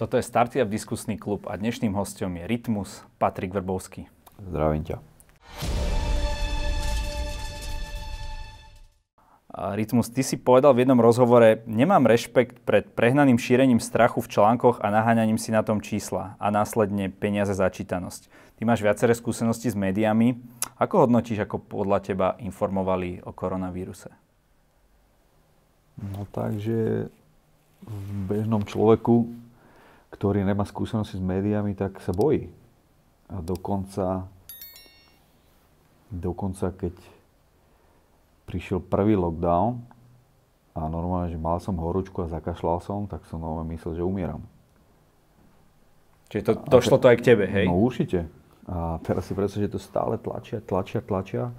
Toto 0.00 0.16
je 0.16 0.24
Startup 0.24 0.64
diskusný 0.64 1.20
klub 1.20 1.44
a 1.44 1.60
dnešným 1.60 1.92
hostom 1.92 2.32
je 2.40 2.48
Rytmus 2.48 3.04
Patrik 3.20 3.52
Vrbovský. 3.52 4.08
Zdravím 4.40 4.88
ťa. 4.88 4.96
Rytmus, 9.52 10.08
ty 10.08 10.24
si 10.24 10.40
povedal 10.40 10.72
v 10.72 10.88
jednom 10.88 10.96
rozhovore, 11.04 11.60
nemám 11.68 12.08
rešpekt 12.08 12.64
pred 12.64 12.88
prehnaným 12.96 13.36
šírením 13.36 13.76
strachu 13.76 14.24
v 14.24 14.40
článkoch 14.40 14.80
a 14.80 14.88
naháňaním 14.88 15.36
si 15.36 15.52
na 15.52 15.60
tom 15.60 15.84
čísla 15.84 16.32
a 16.40 16.48
následne 16.48 17.12
peniaze 17.12 17.52
za 17.52 17.68
čítanosť. 17.68 18.32
Ty 18.56 18.62
máš 18.64 18.80
viaceré 18.80 19.12
skúsenosti 19.12 19.68
s 19.68 19.76
médiami. 19.76 20.40
Ako 20.80 21.04
hodnotíš, 21.04 21.44
ako 21.44 21.60
podľa 21.60 22.00
teba 22.00 22.28
informovali 22.40 23.20
o 23.20 23.36
koronavíruse? 23.36 24.08
No 26.00 26.24
takže 26.32 27.12
v 27.84 28.08
bežnom 28.32 28.64
človeku 28.64 29.49
ktorý 30.10 30.42
nemá 30.42 30.66
skúsenosti 30.66 31.16
s 31.16 31.22
médiami, 31.22 31.74
tak 31.78 32.02
sa 32.02 32.10
bojí. 32.10 32.50
A 33.30 33.38
dokonca, 33.38 34.26
dokonca 36.10 36.74
keď 36.74 36.94
prišiel 38.50 38.82
prvý 38.82 39.14
lockdown 39.14 39.78
a 40.74 40.90
normálne, 40.90 41.30
že 41.30 41.38
mal 41.38 41.62
som 41.62 41.78
horúčku 41.78 42.26
a 42.26 42.32
zakašľal 42.34 42.78
som, 42.82 43.00
tak 43.06 43.22
som 43.30 43.38
normálne 43.38 43.70
myslel, 43.78 43.94
že 43.94 44.02
umieram. 44.02 44.42
Čiže 46.30 46.42
to, 46.46 46.52
došlo 46.66 46.98
to 46.98 47.10
aj 47.10 47.16
k 47.22 47.26
tebe, 47.34 47.46
hej? 47.46 47.66
No 47.70 47.78
určite. 47.78 48.26
A 48.66 48.98
teraz 49.02 49.26
si 49.26 49.34
predstav, 49.34 49.62
že 49.62 49.70
to 49.70 49.82
stále 49.82 50.14
tlačia, 50.18 50.62
tlačia, 50.62 51.02
tlačia. 51.02 51.50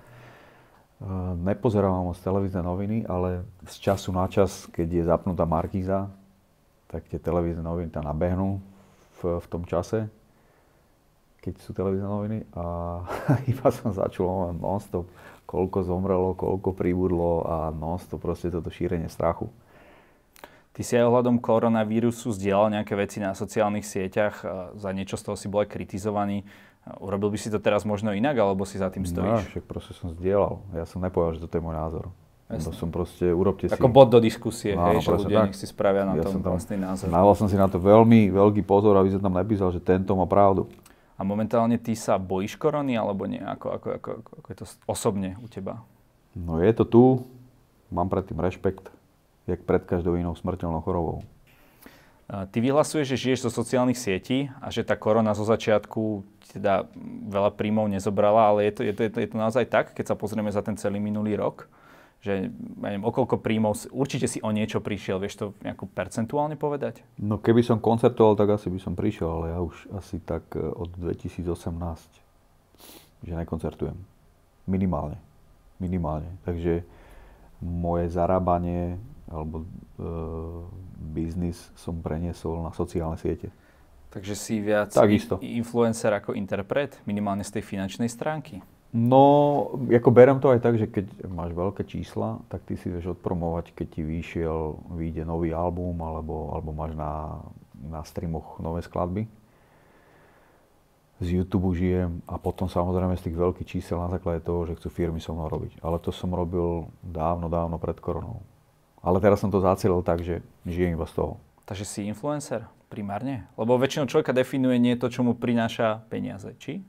Nepozerám 1.40 2.08
moc 2.08 2.20
televízne 2.20 2.64
noviny, 2.64 3.04
ale 3.08 3.44
z 3.68 3.76
času 3.80 4.16
na 4.16 4.28
čas, 4.32 4.68
keď 4.72 4.88
je 4.88 5.04
zapnutá 5.08 5.44
Markíza, 5.44 6.12
tak 6.92 7.08
tie 7.08 7.18
televízne 7.24 7.64
noviny 7.64 7.88
tam 7.88 8.04
nabehnú 8.04 8.60
v, 9.24 9.40
v 9.40 9.48
tom 9.48 9.64
čase, 9.64 10.12
keď 11.40 11.54
sú 11.64 11.72
televízne 11.72 12.06
noviny 12.06 12.38
a 12.52 12.64
iba 13.52 13.68
som 13.72 13.96
začul 13.96 14.52
non-stop, 14.60 15.08
koľko 15.48 15.88
zomrelo, 15.88 16.36
koľko 16.36 16.76
pribudlo 16.76 17.48
a 17.48 17.56
non-stop 17.72 18.20
proste 18.20 18.52
toto 18.52 18.68
šírenie 18.68 19.08
strachu. 19.08 19.48
Ty 20.72 20.82
si 20.88 20.96
aj 20.96 21.04
ohľadom 21.04 21.44
koronavírusu 21.44 22.32
zdieľal 22.32 22.72
nejaké 22.72 22.96
veci 22.96 23.20
na 23.20 23.36
sociálnych 23.36 23.84
sieťach, 23.84 24.36
za 24.80 24.90
niečo 24.96 25.20
z 25.20 25.24
toho 25.28 25.36
si 25.36 25.52
bol 25.52 25.68
aj 25.68 25.72
kritizovaný. 25.72 26.48
Urobil 27.04 27.36
by 27.36 27.38
si 27.38 27.52
to 27.52 27.60
teraz 27.60 27.84
možno 27.84 28.16
inak, 28.16 28.40
alebo 28.40 28.64
si 28.64 28.80
za 28.80 28.88
tým 28.88 29.04
stojíš? 29.04 29.44
No, 29.44 29.50
však 29.52 29.66
proste 29.68 29.92
som 29.92 30.16
zdieľal. 30.16 30.64
Ja 30.72 30.88
som 30.88 31.04
nepovedal, 31.04 31.38
že 31.38 31.44
toto 31.44 31.60
je 31.60 31.64
môj 31.68 31.76
názor. 31.76 32.06
To 32.52 32.76
som 32.76 32.92
proste, 32.92 33.32
urobte 33.32 33.72
si... 33.72 33.72
Ako 33.72 33.88
bod 33.88 34.12
do 34.12 34.20
diskusie, 34.20 34.76
no, 34.76 34.92
hej, 34.92 35.00
že 35.00 35.16
ľudia 35.16 35.40
tak. 35.40 35.46
nech 35.48 35.56
si 35.56 35.68
spravia 35.70 36.04
na 36.04 36.20
ja 36.20 36.28
tom 36.28 36.44
vlastný 36.44 36.76
názor. 36.76 37.08
Dával 37.08 37.36
som 37.40 37.48
si 37.48 37.56
na 37.56 37.72
to 37.72 37.80
veľmi 37.80 38.28
veľký 38.28 38.68
pozor, 38.68 39.00
aby 39.00 39.08
som 39.16 39.24
tam 39.24 39.40
nepísal, 39.40 39.72
že 39.72 39.80
tento 39.80 40.12
má 40.20 40.28
pravdu. 40.28 40.68
A 41.16 41.24
momentálne 41.24 41.80
ty 41.80 41.96
sa 41.96 42.20
bojíš 42.20 42.60
korony, 42.60 43.00
alebo 43.00 43.24
nie? 43.24 43.40
Ako, 43.40 43.78
ako, 43.80 43.88
ako, 43.96 44.10
ako 44.44 44.48
je 44.52 44.58
to 44.58 44.66
osobne 44.84 45.40
u 45.40 45.48
teba? 45.48 45.80
No 46.36 46.60
je 46.60 46.72
to 46.76 46.84
tu, 46.84 47.04
mám 47.88 48.12
pred 48.12 48.28
tým 48.28 48.42
rešpekt, 48.42 48.92
jak 49.48 49.64
pred 49.64 49.84
každou 49.88 50.20
inou 50.20 50.36
smrteľnou 50.36 50.84
chorobou. 50.84 51.24
Ty 52.32 52.58
vyhlasuješ, 52.64 53.12
že 53.12 53.22
žiješ 53.28 53.40
zo 53.44 53.52
sociálnych 53.52 54.00
sietí 54.00 54.48
a 54.64 54.72
že 54.72 54.88
tá 54.88 54.96
korona 54.96 55.36
zo 55.36 55.44
začiatku 55.44 56.24
teda 56.56 56.88
veľa 57.28 57.52
príjmov 57.60 57.92
nezobrala, 57.92 58.56
ale 58.56 58.72
je 58.72 58.72
to, 58.72 58.82
je, 58.88 58.94
to, 58.96 59.02
je, 59.04 59.10
to, 59.12 59.20
je 59.20 59.30
to 59.36 59.38
naozaj 59.40 59.68
tak, 59.68 59.92
keď 59.92 60.12
sa 60.12 60.16
pozrieme 60.16 60.48
za 60.48 60.64
ten 60.64 60.80
celý 60.80 61.04
minulý 61.04 61.36
rok? 61.36 61.68
Že 62.22 62.30
ja 62.30 62.40
neviem, 62.54 63.02
okoľko 63.02 63.42
príjmov, 63.42 63.90
určite 63.90 64.30
si 64.30 64.38
o 64.46 64.54
niečo 64.54 64.78
prišiel, 64.78 65.18
vieš 65.18 65.42
to 65.42 65.46
nejakú 65.66 65.90
percentuálne 65.90 66.54
povedať? 66.54 67.02
No 67.18 67.42
keby 67.42 67.66
som 67.66 67.82
koncertoval, 67.82 68.38
tak 68.38 68.54
asi 68.54 68.70
by 68.70 68.78
som 68.78 68.94
prišiel, 68.94 69.30
ale 69.42 69.46
ja 69.58 69.60
už 69.66 69.90
asi 69.98 70.22
tak 70.22 70.46
e, 70.54 70.62
od 70.62 70.94
2018, 71.02 71.50
že 73.26 73.34
nekoncertujem. 73.34 73.98
Minimálne. 74.70 75.18
Minimálne. 75.82 76.30
Takže 76.46 76.86
moje 77.62 78.14
zarábanie 78.14 79.02
alebo 79.26 79.64
e, 79.64 79.66
biznis 81.02 81.74
som 81.74 81.98
preniesol 82.06 82.62
na 82.62 82.70
sociálne 82.70 83.18
siete. 83.18 83.50
Takže 84.12 84.36
si 84.36 84.60
viac 84.60 84.92
Takisto. 84.92 85.40
influencer 85.40 86.12
ako 86.12 86.36
interpret, 86.36 87.00
minimálne 87.08 87.48
z 87.48 87.58
tej 87.58 87.64
finančnej 87.64 88.12
stránky? 88.12 88.60
No, 88.92 89.24
ako 89.88 90.12
berem 90.12 90.44
to 90.44 90.52
aj 90.52 90.60
tak, 90.60 90.76
že 90.76 90.84
keď 90.84 91.24
máš 91.32 91.56
veľké 91.56 91.88
čísla, 91.88 92.44
tak 92.52 92.68
ty 92.68 92.76
si 92.76 92.92
vieš 92.92 93.16
odpromovať, 93.16 93.72
keď 93.72 93.88
ti 93.88 94.02
vyšiel, 94.04 94.84
vyjde 95.00 95.24
nový 95.24 95.56
album, 95.56 95.96
alebo, 96.04 96.52
alebo 96.52 96.76
máš 96.76 96.92
na, 97.00 97.40
na 97.80 98.04
streamoch 98.04 98.60
nové 98.60 98.84
skladby. 98.84 99.32
Z 101.24 101.28
YouTube 101.40 101.72
žijem 101.72 102.20
a 102.28 102.36
potom 102.36 102.68
samozrejme 102.68 103.16
z 103.16 103.32
tých 103.32 103.40
veľkých 103.40 103.70
čísel 103.80 103.96
na 103.96 104.12
základe 104.12 104.44
toho, 104.44 104.68
že 104.68 104.76
chcú 104.76 104.92
firmy 104.92 105.24
so 105.24 105.32
mnou 105.32 105.48
robiť. 105.48 105.80
Ale 105.80 105.96
to 106.04 106.12
som 106.12 106.36
robil 106.36 106.92
dávno, 107.00 107.48
dávno 107.48 107.80
pred 107.80 107.96
koronou. 107.96 108.44
Ale 109.00 109.24
teraz 109.24 109.40
som 109.40 109.48
to 109.48 109.64
zacielil 109.64 110.04
tak, 110.04 110.20
že 110.20 110.44
žijem 110.68 111.00
iba 111.00 111.08
z 111.08 111.16
toho. 111.16 111.40
Takže 111.64 111.88
si 111.88 112.00
influencer 112.12 112.68
primárne? 112.92 113.48
Lebo 113.56 113.80
väčšinou 113.80 114.12
človeka 114.12 114.36
definuje 114.36 114.76
nie 114.76 115.00
to, 115.00 115.08
čo 115.08 115.24
mu 115.24 115.32
prináša 115.32 116.04
peniaze, 116.12 116.52
či? 116.60 116.84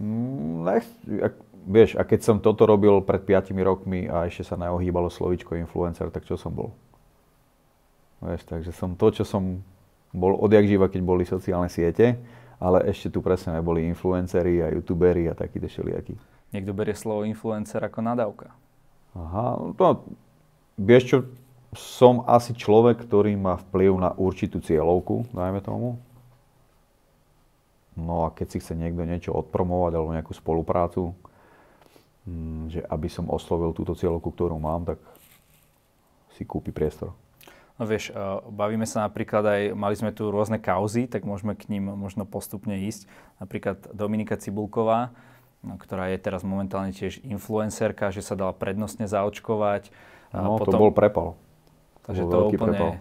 Nech, 0.00 0.88
ak, 1.04 1.34
vieš, 1.68 2.00
a 2.00 2.02
keď 2.08 2.20
som 2.24 2.36
toto 2.40 2.64
robil 2.64 3.04
pred 3.04 3.20
5 3.20 3.52
rokmi 3.60 4.08
a 4.08 4.24
ešte 4.24 4.48
sa 4.48 4.56
neohýbalo 4.56 5.12
slovičko 5.12 5.60
influencer, 5.60 6.08
tak 6.08 6.24
čo 6.24 6.40
som 6.40 6.56
bol? 6.56 6.72
Vieš, 8.24 8.48
takže 8.48 8.72
som 8.72 8.96
to, 8.96 9.12
čo 9.12 9.24
som 9.28 9.60
bol 10.12 10.40
odjak 10.40 10.64
živa, 10.64 10.88
keď 10.88 11.02
boli 11.04 11.28
sociálne 11.28 11.68
siete, 11.68 12.16
ale 12.60 12.84
ešte 12.88 13.12
tu 13.12 13.24
presne 13.24 13.56
neboli 13.56 13.88
influenceri 13.88 14.60
a 14.64 14.72
youtuberi 14.72 15.28
a 15.28 15.36
takí 15.36 15.60
všelijakí. 15.60 16.16
Niekto 16.52 16.72
berie 16.74 16.96
slovo 16.96 17.24
influencer 17.24 17.80
ako 17.80 18.00
nadávka. 18.04 18.52
Aha, 19.16 19.56
no 19.56 19.72
to, 19.76 20.04
vieš 20.76 21.04
čo, 21.06 21.18
som 21.76 22.26
asi 22.26 22.50
človek, 22.50 23.06
ktorý 23.06 23.38
má 23.38 23.54
vplyv 23.68 23.92
na 24.00 24.10
určitú 24.18 24.58
cieľovku, 24.58 25.30
dajme 25.30 25.62
tomu. 25.62 26.02
No 28.00 28.24
a 28.24 28.32
keď 28.32 28.56
si 28.56 28.58
chce 28.64 28.72
niekto 28.72 29.04
niečo 29.04 29.36
odpromovať 29.36 29.92
alebo 29.94 30.16
nejakú 30.16 30.32
spoluprácu, 30.32 31.12
mm, 32.24 32.62
že 32.72 32.80
aby 32.88 33.08
som 33.12 33.28
oslovil 33.28 33.76
túto 33.76 33.92
cieľovku, 33.92 34.32
ktorú 34.32 34.56
mám, 34.56 34.88
tak 34.88 34.98
si 36.34 36.48
kúpi 36.48 36.72
priestor. 36.72 37.12
No 37.80 37.88
vieš, 37.88 38.12
bavíme 38.52 38.84
sa 38.84 39.08
napríklad 39.08 39.40
aj, 39.40 39.62
mali 39.72 39.96
sme 39.96 40.12
tu 40.12 40.28
rôzne 40.28 40.60
kauzy, 40.60 41.08
tak 41.08 41.24
môžeme 41.24 41.56
k 41.56 41.72
ním 41.72 41.88
možno 41.96 42.28
postupne 42.28 42.76
ísť. 42.76 43.08
Napríklad 43.40 43.96
Dominika 43.96 44.36
Cibulková, 44.36 45.16
no, 45.64 45.80
ktorá 45.80 46.12
je 46.12 46.20
teraz 46.20 46.44
momentálne 46.44 46.92
tiež 46.92 47.24
influencerka, 47.24 48.12
že 48.12 48.20
sa 48.20 48.36
dala 48.36 48.52
prednostne 48.52 49.08
zaočkovať. 49.08 49.88
No, 50.36 50.60
potom, 50.60 50.76
to 50.76 50.84
bol 50.84 50.92
prepal. 50.92 51.40
Takže 52.04 52.22
to, 52.28 52.36
to 52.36 52.38
úplne 52.52 52.76
prepal. 52.76 52.92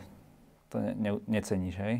to 0.71 0.75
ne, 0.79 0.91
ne, 0.95 1.11
neceníš, 1.27 1.75
hej? 1.75 1.95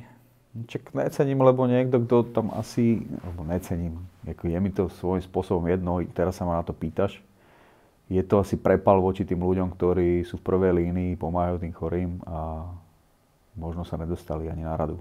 Čak 0.50 0.98
necením, 0.98 1.46
lebo 1.46 1.70
niekto, 1.70 2.02
kto 2.02 2.26
tam 2.34 2.50
asi, 2.58 3.06
alebo 3.22 3.46
necením, 3.46 4.02
ako 4.26 4.50
je 4.50 4.58
mi 4.58 4.74
to 4.74 4.90
svojím 4.98 5.22
spôsobom 5.22 5.70
jedno, 5.70 6.02
teraz 6.10 6.42
sa 6.42 6.44
ma 6.50 6.58
na 6.58 6.66
to 6.66 6.74
pýtaš. 6.74 7.22
Je 8.10 8.18
to 8.26 8.42
asi 8.42 8.58
prepal 8.58 8.98
voči 8.98 9.22
tým 9.22 9.46
ľuďom, 9.46 9.70
ktorí 9.78 10.26
sú 10.26 10.42
v 10.42 10.46
prvej 10.50 10.74
línii, 10.74 11.22
pomáhajú 11.22 11.62
tým 11.62 11.74
chorým 11.78 12.12
a 12.26 12.66
možno 13.54 13.86
sa 13.86 14.02
nedostali 14.02 14.50
ani 14.50 14.66
na 14.66 14.74
radu. 14.74 14.98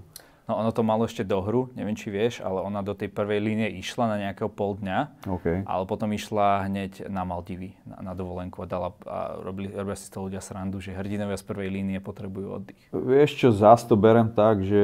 No 0.49 0.57
ono 0.57 0.73
to 0.73 0.81
malo 0.81 1.05
ešte 1.05 1.21
do 1.21 1.45
hru, 1.45 1.69
neviem 1.77 1.93
či 1.93 2.09
vieš, 2.09 2.41
ale 2.41 2.65
ona 2.65 2.81
do 2.81 2.97
tej 2.97 3.13
prvej 3.13 3.37
línie 3.37 3.69
išla 3.77 4.09
na 4.09 4.17
nejakého 4.17 4.49
pol 4.49 4.81
dňa, 4.81 5.29
okay. 5.29 5.61
ale 5.61 5.85
potom 5.85 6.09
išla 6.09 6.65
hneď 6.65 7.05
na 7.05 7.21
Maldivy, 7.21 7.77
na, 7.85 8.01
na 8.01 8.13
dovolenku 8.17 8.57
a, 8.57 8.65
dala, 8.65 8.89
a 9.05 9.37
robili, 9.45 9.69
robia 9.69 9.93
si 9.93 10.09
to 10.09 10.25
ľudia 10.25 10.41
srandu, 10.41 10.81
že 10.81 10.97
hrdinovia 10.97 11.37
z 11.37 11.45
prvej 11.45 11.69
línie 11.69 12.01
potrebujú 12.01 12.49
oddych. 12.49 12.81
Vieš 12.89 13.37
čo, 13.37 13.47
zás 13.53 13.85
to 13.85 13.93
berem 13.93 14.33
tak, 14.33 14.65
že 14.65 14.81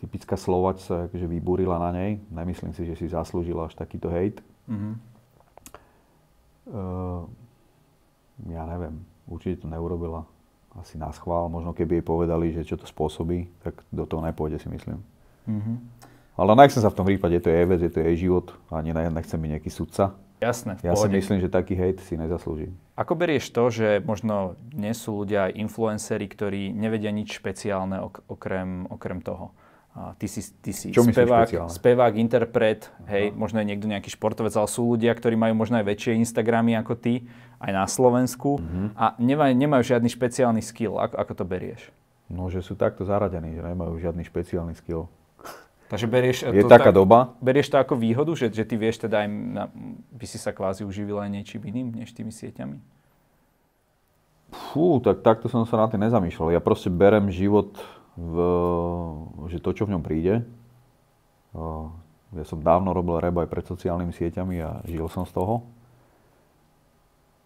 typická 0.00 0.40
Slovač 0.40 0.80
sa 0.80 1.04
akože 1.04 1.28
vybúrila 1.28 1.76
na 1.76 1.92
nej. 1.92 2.24
Nemyslím 2.32 2.72
si, 2.72 2.88
že 2.88 2.96
si 2.96 3.12
zaslúžila 3.12 3.68
až 3.68 3.76
takýto 3.76 4.08
hejt. 4.08 4.40
Mm-hmm. 4.64 4.94
Uh, 6.72 7.28
ja 8.48 8.64
neviem, 8.64 9.04
určite 9.28 9.60
to 9.60 9.66
neurobila 9.68 10.24
asi 10.78 10.98
na 10.98 11.10
schvál. 11.10 11.46
Možno 11.48 11.72
keby 11.72 12.00
jej 12.00 12.04
povedali, 12.04 12.50
že 12.50 12.66
čo 12.66 12.74
to 12.74 12.84
spôsobí, 12.84 13.46
tak 13.62 13.82
do 13.94 14.04
toho 14.06 14.22
nepôjde 14.22 14.58
si 14.58 14.68
myslím. 14.68 15.00
Mm-hmm. 15.46 15.76
Ale 16.34 16.50
nechcem 16.58 16.82
sa 16.82 16.90
v 16.90 16.98
tom 16.98 17.06
prípade, 17.06 17.38
je 17.38 17.44
to 17.46 17.50
jej 17.54 17.66
vec, 17.66 17.80
je 17.80 17.92
to 17.94 18.00
jej 18.02 18.16
život 18.26 18.50
a 18.66 18.82
ne, 18.82 18.90
nechcem 18.90 19.38
byť 19.38 19.50
nejaký 19.54 19.70
sudca. 19.70 20.18
Jasné, 20.42 20.76
Ja 20.82 20.92
pohode. 20.98 21.14
si 21.14 21.16
myslím, 21.22 21.38
že 21.40 21.48
taký 21.48 21.78
hejt 21.78 22.02
si 22.02 22.18
nezaslúži. 22.18 22.74
Ako 22.98 23.14
berieš 23.14 23.54
to, 23.54 23.70
že 23.70 24.02
možno 24.02 24.58
dnes 24.60 24.98
sú 24.98 25.22
ľudia 25.22 25.48
aj 25.48 25.56
influenceri, 25.56 26.26
ktorí 26.26 26.74
nevedia 26.74 27.14
nič 27.14 27.38
špeciálne 27.38 28.02
ok- 28.02 28.26
okrem, 28.26 28.84
okrem 28.90 29.22
toho? 29.22 29.54
A 29.94 30.10
ty 30.18 30.26
si, 30.26 30.42
ty 30.58 30.74
si 30.74 30.90
Čo 30.90 31.06
spevák, 31.06 31.70
spevák, 31.70 32.18
interpret, 32.18 32.90
hej, 33.06 33.30
Aha. 33.30 33.38
možno 33.38 33.62
je 33.62 33.70
niekto 33.70 33.86
nejaký 33.86 34.10
športovec, 34.10 34.50
ale 34.58 34.66
sú 34.66 34.90
ľudia, 34.90 35.14
ktorí 35.14 35.38
majú 35.38 35.54
možno 35.54 35.78
aj 35.78 35.86
väčšie 35.86 36.18
Instagramy 36.18 36.74
ako 36.74 36.98
ty, 36.98 37.30
aj 37.62 37.70
na 37.70 37.86
Slovensku 37.86 38.58
uh-huh. 38.58 38.90
a 38.98 39.14
nemajú, 39.22 39.54
nemajú 39.54 39.94
žiadny 39.94 40.10
špeciálny 40.10 40.66
skill. 40.66 40.98
Ako, 40.98 41.14
ako 41.14 41.32
to 41.38 41.44
berieš? 41.46 41.94
No, 42.26 42.50
že 42.50 42.58
sú 42.58 42.74
takto 42.74 43.06
zaradení, 43.06 43.54
že 43.54 43.62
nemajú 43.62 43.94
žiadny 44.02 44.26
špeciálny 44.26 44.74
skill. 44.74 45.06
Takže 45.86 46.10
berieš 46.10 46.42
je 46.42 46.64
to 46.64 46.72
taká 46.72 46.90
tak, 46.90 46.98
doba. 46.98 47.38
Berieš 47.38 47.70
to 47.70 47.78
ako 47.78 47.94
výhodu, 47.94 48.34
že, 48.34 48.50
že 48.50 48.66
ty 48.66 48.74
vieš 48.74 49.06
teda 49.06 49.22
aj, 49.22 49.28
na, 49.30 49.64
by 50.10 50.26
si 50.26 50.42
sa 50.42 50.50
kvázi 50.50 50.82
uživil 50.82 51.22
aj 51.22 51.30
niečím 51.30 51.62
iným 51.70 51.94
než 51.94 52.10
tými 52.10 52.34
sieťami? 52.34 52.82
Fú, 54.74 54.98
tak 54.98 55.22
takto 55.22 55.46
som 55.46 55.62
sa 55.62 55.78
na 55.78 55.86
tým 55.86 56.02
nezamýšľal. 56.02 56.50
Ja 56.50 56.58
proste 56.58 56.90
berem 56.90 57.30
život, 57.30 57.78
v, 58.14 58.36
že 59.50 59.58
to, 59.58 59.70
čo 59.74 59.86
v 59.86 59.92
ňom 59.98 60.02
príde. 60.02 60.46
Ja 62.34 62.44
som 62.46 62.58
dávno 62.58 62.90
robil 62.90 63.22
reb 63.22 63.34
aj 63.38 63.46
pred 63.46 63.62
sociálnymi 63.62 64.10
sieťami 64.10 64.56
a 64.58 64.82
žil 64.90 65.06
som 65.06 65.22
z 65.22 65.34
toho. 65.34 65.62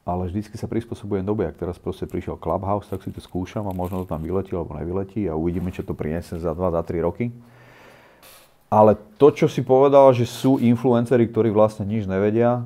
Ale 0.08 0.32
vždycky 0.32 0.56
sa 0.56 0.64
prispôsobujem 0.64 1.20
dobe. 1.20 1.44
Ak 1.44 1.60
teraz 1.60 1.76
proste 1.76 2.08
prišiel 2.08 2.40
Clubhouse, 2.40 2.88
tak 2.88 3.04
si 3.04 3.12
to 3.12 3.20
skúšam 3.20 3.68
a 3.68 3.76
možno 3.76 4.00
to 4.04 4.08
tam 4.08 4.24
vyletí 4.24 4.56
alebo 4.56 4.72
nevyletí 4.72 5.28
a 5.28 5.36
uvidíme, 5.36 5.68
čo 5.68 5.84
to 5.84 5.92
priniesie 5.92 6.40
za 6.40 6.56
2, 6.56 6.72
za 6.72 6.80
3 6.80 7.04
roky. 7.04 7.28
Ale 8.72 8.96
to, 9.20 9.28
čo 9.28 9.52
si 9.52 9.60
povedal, 9.60 10.16
že 10.16 10.24
sú 10.24 10.56
influenceri, 10.56 11.28
ktorí 11.28 11.52
vlastne 11.52 11.84
nič 11.84 12.08
nevedia, 12.08 12.64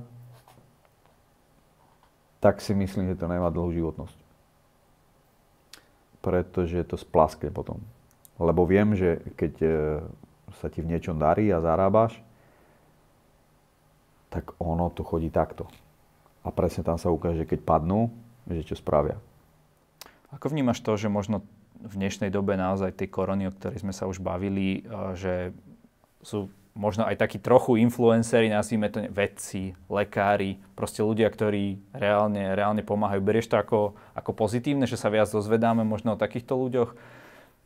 tak 2.39 2.63
si 2.63 2.75
myslím, 2.75 3.11
že 3.11 3.19
to 3.19 3.27
nemá 3.27 3.51
dlhú 3.51 3.75
životnosť. 3.75 4.22
Pretože 6.23 6.87
to 6.87 6.95
splaskne 6.95 7.51
potom. 7.51 7.83
Lebo 8.39 8.63
viem, 8.65 8.95
že 8.95 9.21
keď 9.35 9.55
e, 9.61 9.69
sa 10.63 10.71
ti 10.71 10.81
v 10.81 10.91
niečom 10.95 11.19
darí 11.19 11.51
a 11.51 11.61
zarábaš, 11.61 12.17
tak 14.33 14.57
ono 14.57 14.89
to 14.89 15.05
chodí 15.05 15.29
takto. 15.29 15.69
A 16.43 16.49
presne 16.49 16.87
tam 16.87 16.97
sa 16.97 17.13
ukáže, 17.13 17.45
keď 17.45 17.61
padnú, 17.63 18.09
že 18.49 18.65
čo 18.65 18.75
spravia. 18.79 19.21
Ako 20.33 20.49
vnímaš 20.49 20.81
to, 20.81 20.97
že 20.97 21.13
možno 21.13 21.45
v 21.83 21.95
dnešnej 21.99 22.33
dobe 22.33 22.57
naozaj 22.57 22.97
tej 22.97 23.13
korony, 23.13 23.51
o 23.51 23.55
ktorej 23.55 23.83
sme 23.83 23.93
sa 23.93 24.09
už 24.09 24.23
bavili, 24.23 24.87
že 25.19 25.53
sú 26.25 26.49
možno 26.73 27.05
aj 27.05 27.21
takí 27.21 27.37
trochu 27.37 27.77
influenceri, 27.77 28.49
nazvime 28.49 28.89
to 28.89 29.05
vedci, 29.13 29.77
lekári, 29.93 30.57
proste 30.73 31.05
ľudia, 31.05 31.29
ktorí 31.29 31.81
reálne, 31.93 32.57
reálne 32.57 32.81
pomáhajú. 32.81 33.21
Berieš 33.21 33.53
to 33.53 33.57
ako, 33.61 33.81
ako 34.17 34.31
pozitívne, 34.33 34.89
že 34.89 34.97
sa 34.97 35.13
viac 35.13 35.29
dozvedáme 35.29 35.85
možno 35.85 36.17
o 36.17 36.21
takýchto 36.21 36.57
ľuďoch? 36.57 36.91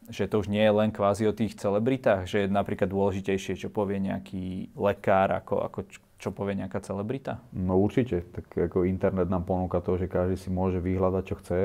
Že 0.06 0.24
to 0.30 0.34
už 0.38 0.46
nie 0.46 0.62
je 0.62 0.70
len 0.70 0.90
kvázi 0.94 1.26
o 1.26 1.34
tých 1.34 1.58
celebritách, 1.58 2.30
že 2.30 2.46
je 2.46 2.48
napríklad 2.50 2.86
dôležitejšie, 2.86 3.58
čo 3.58 3.74
povie 3.74 3.98
nejaký 3.98 4.70
lekár, 4.78 5.34
ako, 5.34 5.66
ako 5.66 5.78
čo 6.16 6.30
povie 6.30 6.62
nejaká 6.62 6.78
celebrita? 6.78 7.42
No 7.50 7.74
určite. 7.78 8.22
Tak 8.22 8.70
ako 8.70 8.86
internet 8.86 9.26
nám 9.26 9.42
ponúka 9.42 9.82
to, 9.82 9.98
že 9.98 10.06
každý 10.06 10.38
si 10.38 10.46
môže 10.46 10.78
vyhľadať, 10.78 11.22
čo 11.26 11.36
chce 11.42 11.60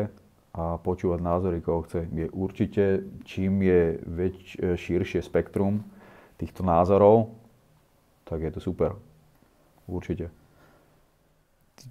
a 0.51 0.75
počúvať 0.81 1.21
názory, 1.21 1.61
koho 1.61 1.85
chce. 1.85 2.09
Je 2.11 2.27
určite, 2.33 3.05
čím 3.23 3.61
je 3.61 3.81
väč, 4.03 4.57
širšie 4.59 5.21
spektrum 5.23 5.85
týchto 6.41 6.65
názorov, 6.65 7.38
tak 8.25 8.41
je 8.41 8.51
to 8.51 8.59
super. 8.59 8.97
Určite. 9.85 10.33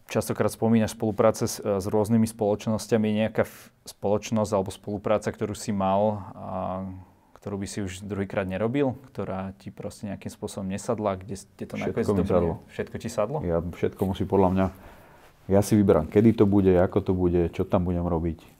Častokrát 0.06 0.50
spomínaš 0.50 0.94
spolupráce 0.94 1.46
s, 1.46 1.58
s 1.58 1.86
rôznymi 1.86 2.26
spoločnosťami. 2.26 3.26
Nejaká 3.26 3.46
spoločnosť 3.86 4.50
alebo 4.54 4.70
spolupráca, 4.70 5.30
ktorú 5.30 5.54
si 5.54 5.74
mal 5.74 6.30
a 6.34 6.56
ktorú 7.40 7.56
by 7.62 7.66
si 7.66 7.80
už 7.80 8.04
druhýkrát 8.04 8.44
nerobil, 8.44 8.94
ktorá 9.10 9.56
ti 9.56 9.72
proste 9.72 10.12
nejakým 10.12 10.28
spôsobom 10.28 10.68
nesadla, 10.68 11.16
kde, 11.16 11.40
kde 11.56 11.64
to 11.66 11.74
nakoniec 11.80 12.06
dobre... 12.06 12.60
Všetko 12.68 12.96
ti 13.00 13.08
sadlo? 13.08 13.38
Ja, 13.42 13.64
všetko 13.64 14.02
musí 14.04 14.28
podľa 14.28 14.48
mňa... 14.52 14.66
Ja 15.50 15.64
si 15.64 15.74
vyberám, 15.74 16.06
kedy 16.06 16.36
to 16.36 16.44
bude, 16.46 16.70
ako 16.70 16.98
to 17.00 17.12
bude, 17.16 17.50
čo 17.50 17.66
tam 17.66 17.88
budem 17.88 18.06
robiť 18.06 18.59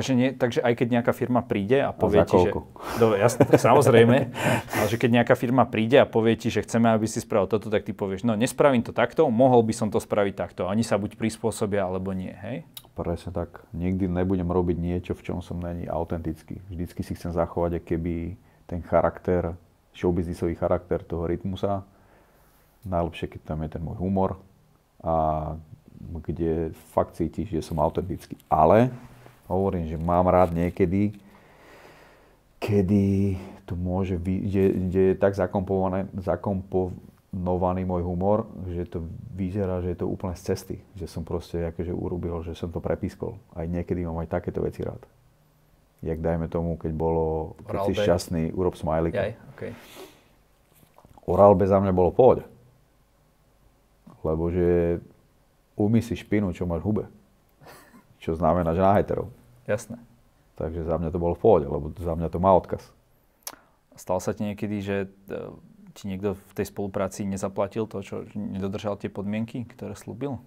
Takže, 0.00 0.12
nie, 0.16 0.28
takže 0.32 0.64
aj 0.64 0.74
keď 0.80 0.88
nejaká 0.96 1.12
firma 1.12 1.44
príde 1.44 1.84
a 1.84 1.92
povie 1.92 2.24
a 2.24 2.26
ti, 2.26 2.40
že... 2.40 2.56
Do, 2.96 3.12
jasne, 3.12 3.44
samozrejme, 3.68 4.16
ale 4.72 4.86
že 4.88 4.96
keď 4.96 5.10
nejaká 5.20 5.34
firma 5.36 5.68
príde 5.68 6.00
a 6.00 6.08
povie 6.08 6.40
ti, 6.40 6.48
že 6.48 6.64
chceme, 6.64 6.88
aby 6.88 7.04
si 7.04 7.20
spravil 7.20 7.52
toto, 7.52 7.68
tak 7.68 7.84
ty 7.84 7.92
povieš, 7.92 8.24
no 8.24 8.32
nespravím 8.32 8.80
to 8.80 8.96
takto, 8.96 9.28
mohol 9.28 9.60
by 9.60 9.76
som 9.76 9.92
to 9.92 10.00
spraviť 10.00 10.34
takto. 10.34 10.64
Oni 10.64 10.80
sa 10.80 10.96
buď 10.96 11.20
prispôsobia, 11.20 11.84
alebo 11.84 12.16
nie, 12.16 12.32
hej? 12.32 12.64
Presne 12.96 13.36
tak. 13.36 13.68
Nikdy 13.76 14.08
nebudem 14.08 14.48
robiť 14.48 14.76
niečo, 14.80 15.12
v 15.12 15.22
čom 15.22 15.38
som 15.44 15.60
není 15.60 15.84
autentický. 15.84 16.64
Vždycky 16.72 17.04
si 17.04 17.12
chcem 17.12 17.36
zachovať, 17.36 17.84
keby 17.84 18.40
ten 18.64 18.80
charakter, 18.80 19.52
showbiznisový 19.92 20.56
charakter 20.56 21.04
toho 21.04 21.28
rytmusa. 21.28 21.84
Najlepšie, 22.88 23.36
keď 23.36 23.40
tam 23.44 23.60
je 23.60 23.68
ten 23.68 23.82
môj 23.84 24.00
humor 24.00 24.40
a 25.04 25.56
kde 26.00 26.72
fakt 26.96 27.16
cítiš, 27.16 27.52
že 27.52 27.60
som 27.60 27.76
autentický. 27.80 28.36
Ale 28.48 28.88
hovorím, 29.50 29.90
že 29.90 29.98
mám 29.98 30.30
rád 30.30 30.54
niekedy, 30.54 31.10
kedy 32.62 33.34
to 33.66 33.74
môže 33.74 34.14
byť, 34.14 34.38
kde, 34.46 34.64
kde 34.90 35.02
je 35.10 35.14
tak 35.18 35.34
zakomponovaný, 35.34 36.06
zakomponovaný 36.20 37.82
môj 37.86 38.02
humor, 38.06 38.46
že 38.70 38.86
to 38.86 39.02
vyzerá, 39.34 39.82
že 39.82 39.94
je 39.96 39.98
to 39.98 40.06
úplne 40.06 40.38
z 40.38 40.42
cesty. 40.54 40.76
Že 40.94 41.06
som 41.08 41.22
proste 41.26 41.70
akože 41.74 41.90
urobil, 41.90 42.42
že 42.46 42.54
som 42.54 42.70
to 42.70 42.78
prepískol. 42.78 43.38
Aj 43.56 43.66
niekedy 43.66 44.06
mám 44.06 44.22
aj 44.22 44.30
takéto 44.30 44.62
veci 44.62 44.86
rád. 44.86 45.00
Jak 46.00 46.20
dajme 46.20 46.48
tomu, 46.48 46.80
keď 46.80 46.92
bolo, 46.96 47.54
keď 47.68 47.76
Oral 47.76 47.86
si 47.86 47.92
šťastný, 47.92 48.42
urob 48.56 48.72
smajlika. 48.72 49.20
Jaj, 49.20 49.32
okay. 49.52 49.72
Oral 51.28 51.52
B 51.54 51.68
za 51.68 51.76
mňa 51.76 51.92
bolo 51.92 52.10
pohode. 52.10 52.44
Lebo 54.24 54.48
že 54.52 55.00
umy 55.76 56.00
si 56.04 56.16
špinu, 56.16 56.52
čo 56.52 56.68
máš 56.68 56.84
v 56.84 56.88
hube. 56.88 57.04
Čo 58.20 58.36
znamená, 58.36 58.76
že 58.76 58.84
na 58.84 58.96
heterov. 58.96 59.32
Jasné. 59.70 60.02
Takže 60.58 60.82
za 60.82 60.98
mňa 60.98 61.14
to 61.14 61.22
bolo 61.22 61.38
v 61.38 61.42
pohode, 61.46 61.66
lebo 61.70 61.94
za 61.94 62.18
mňa 62.18 62.28
to 62.28 62.42
má 62.42 62.50
odkaz. 62.58 62.82
Stalo 63.94 64.18
sa 64.18 64.34
ti 64.34 64.42
niekedy, 64.42 64.82
že 64.82 64.96
e, 65.30 65.38
ti 65.94 66.10
niekto 66.10 66.34
v 66.34 66.52
tej 66.58 66.66
spolupráci 66.68 67.22
nezaplatil 67.22 67.86
to, 67.86 68.02
čo 68.02 68.26
nedodržal 68.34 68.98
tie 68.98 69.06
podmienky, 69.06 69.62
ktoré 69.64 69.94
slúbil? 69.94 70.42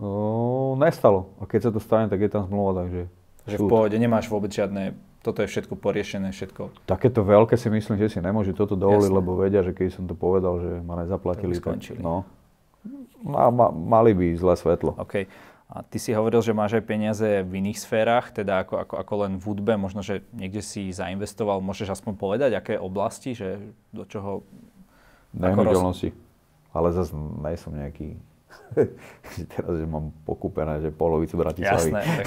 No, 0.00 0.74
nestalo. 0.80 1.36
A 1.38 1.46
keď 1.46 1.68
sa 1.68 1.70
to 1.70 1.80
stane, 1.82 2.08
tak 2.08 2.24
je 2.24 2.30
tam 2.32 2.48
zmluva, 2.48 2.86
takže... 2.86 3.06
Takže 3.44 3.58
v 3.60 3.68
pohode, 3.68 3.96
nemáš 4.00 4.32
vôbec 4.32 4.48
žiadne, 4.48 4.96
toto 5.20 5.44
je 5.44 5.48
všetko 5.52 5.76
poriešené, 5.76 6.32
všetko. 6.32 6.88
Takéto 6.88 7.20
veľké 7.20 7.60
si 7.60 7.68
myslím, 7.68 8.00
že 8.00 8.16
si 8.16 8.18
nemôžu 8.24 8.56
toto 8.56 8.72
dovoliť, 8.72 9.12
Jasne. 9.12 9.18
lebo 9.20 9.36
vedia, 9.36 9.60
že 9.60 9.76
keď 9.76 10.00
som 10.00 10.04
to 10.08 10.16
povedal, 10.16 10.64
že 10.64 10.80
ma 10.80 11.04
nezaplatili, 11.04 11.60
tak, 11.60 11.76
tak 11.76 12.00
no, 12.00 12.24
ma, 13.20 13.52
ma, 13.52 13.68
mali 13.68 14.16
by 14.16 14.26
zlé 14.34 14.54
svetlo. 14.56 14.96
Okay. 15.04 15.28
A 15.64 15.80
ty 15.80 15.96
si 15.96 16.12
hovoril, 16.12 16.44
že 16.44 16.52
máš 16.52 16.76
aj 16.76 16.84
peniaze 16.84 17.28
v 17.40 17.52
iných 17.64 17.80
sférach, 17.80 18.28
teda 18.28 18.68
ako, 18.68 18.84
ako, 18.84 18.94
ako 19.00 19.14
len 19.24 19.32
v 19.40 19.44
hudbe, 19.48 19.72
možno, 19.80 20.04
že 20.04 20.20
niekde 20.36 20.60
si 20.60 20.92
zainvestoval, 20.92 21.64
môžeš 21.64 21.88
aspoň 21.96 22.12
povedať, 22.20 22.50
aké 22.52 22.76
oblasti, 22.76 23.32
že 23.32 23.72
do 23.88 24.04
čoho... 24.04 24.44
Nehnuteľnosti. 25.32 26.12
Roz... 26.12 26.76
Ale 26.76 26.88
zase 26.92 27.16
nie 27.16 27.56
som 27.56 27.72
nejaký... 27.72 28.08
teraz, 29.56 29.72
že 29.80 29.86
mám 29.88 30.12
pokúpené, 30.28 30.84
že 30.84 30.92
polovicu 30.92 31.40
Bratislavy. 31.40 31.90
Jasné. 31.90 32.00
Tak... 32.02 32.26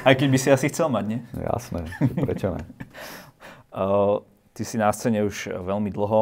aj 0.08 0.14
keď 0.14 0.28
by 0.30 0.38
si 0.38 0.48
asi 0.54 0.66
chcel 0.70 0.88
mať, 0.88 1.04
nie? 1.10 1.20
Jasné, 1.36 1.90
prečo 2.16 2.54
ne? 2.54 2.62
uh, 3.74 4.22
ty 4.60 4.68
si 4.68 4.76
na 4.76 4.92
scéne 4.92 5.24
už 5.24 5.56
veľmi 5.56 5.88
dlho, 5.88 6.20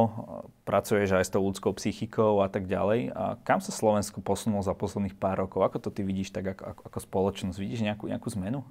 pracuješ 0.63 1.11
aj 1.11 1.27
s 1.27 1.35
tou 1.35 1.43
ľudskou 1.43 1.75
psychikou 1.75 2.39
a 2.39 2.47
tak 2.47 2.71
ďalej. 2.71 3.11
A 3.11 3.35
kam 3.43 3.59
sa 3.59 3.75
Slovensko 3.75 4.23
posunulo 4.23 4.63
za 4.63 4.79
posledných 4.79 5.19
pár 5.19 5.43
rokov? 5.43 5.67
Ako 5.67 5.83
to 5.83 5.91
ty 5.91 6.07
vidíš 6.07 6.31
tak 6.31 6.55
ako, 6.55 6.63
ako, 6.63 6.83
ako 6.87 6.99
spoločnosť? 7.03 7.59
Vidíš 7.59 7.83
nejakú, 7.83 8.07
nejakú 8.07 8.31
zmenu? 8.39 8.63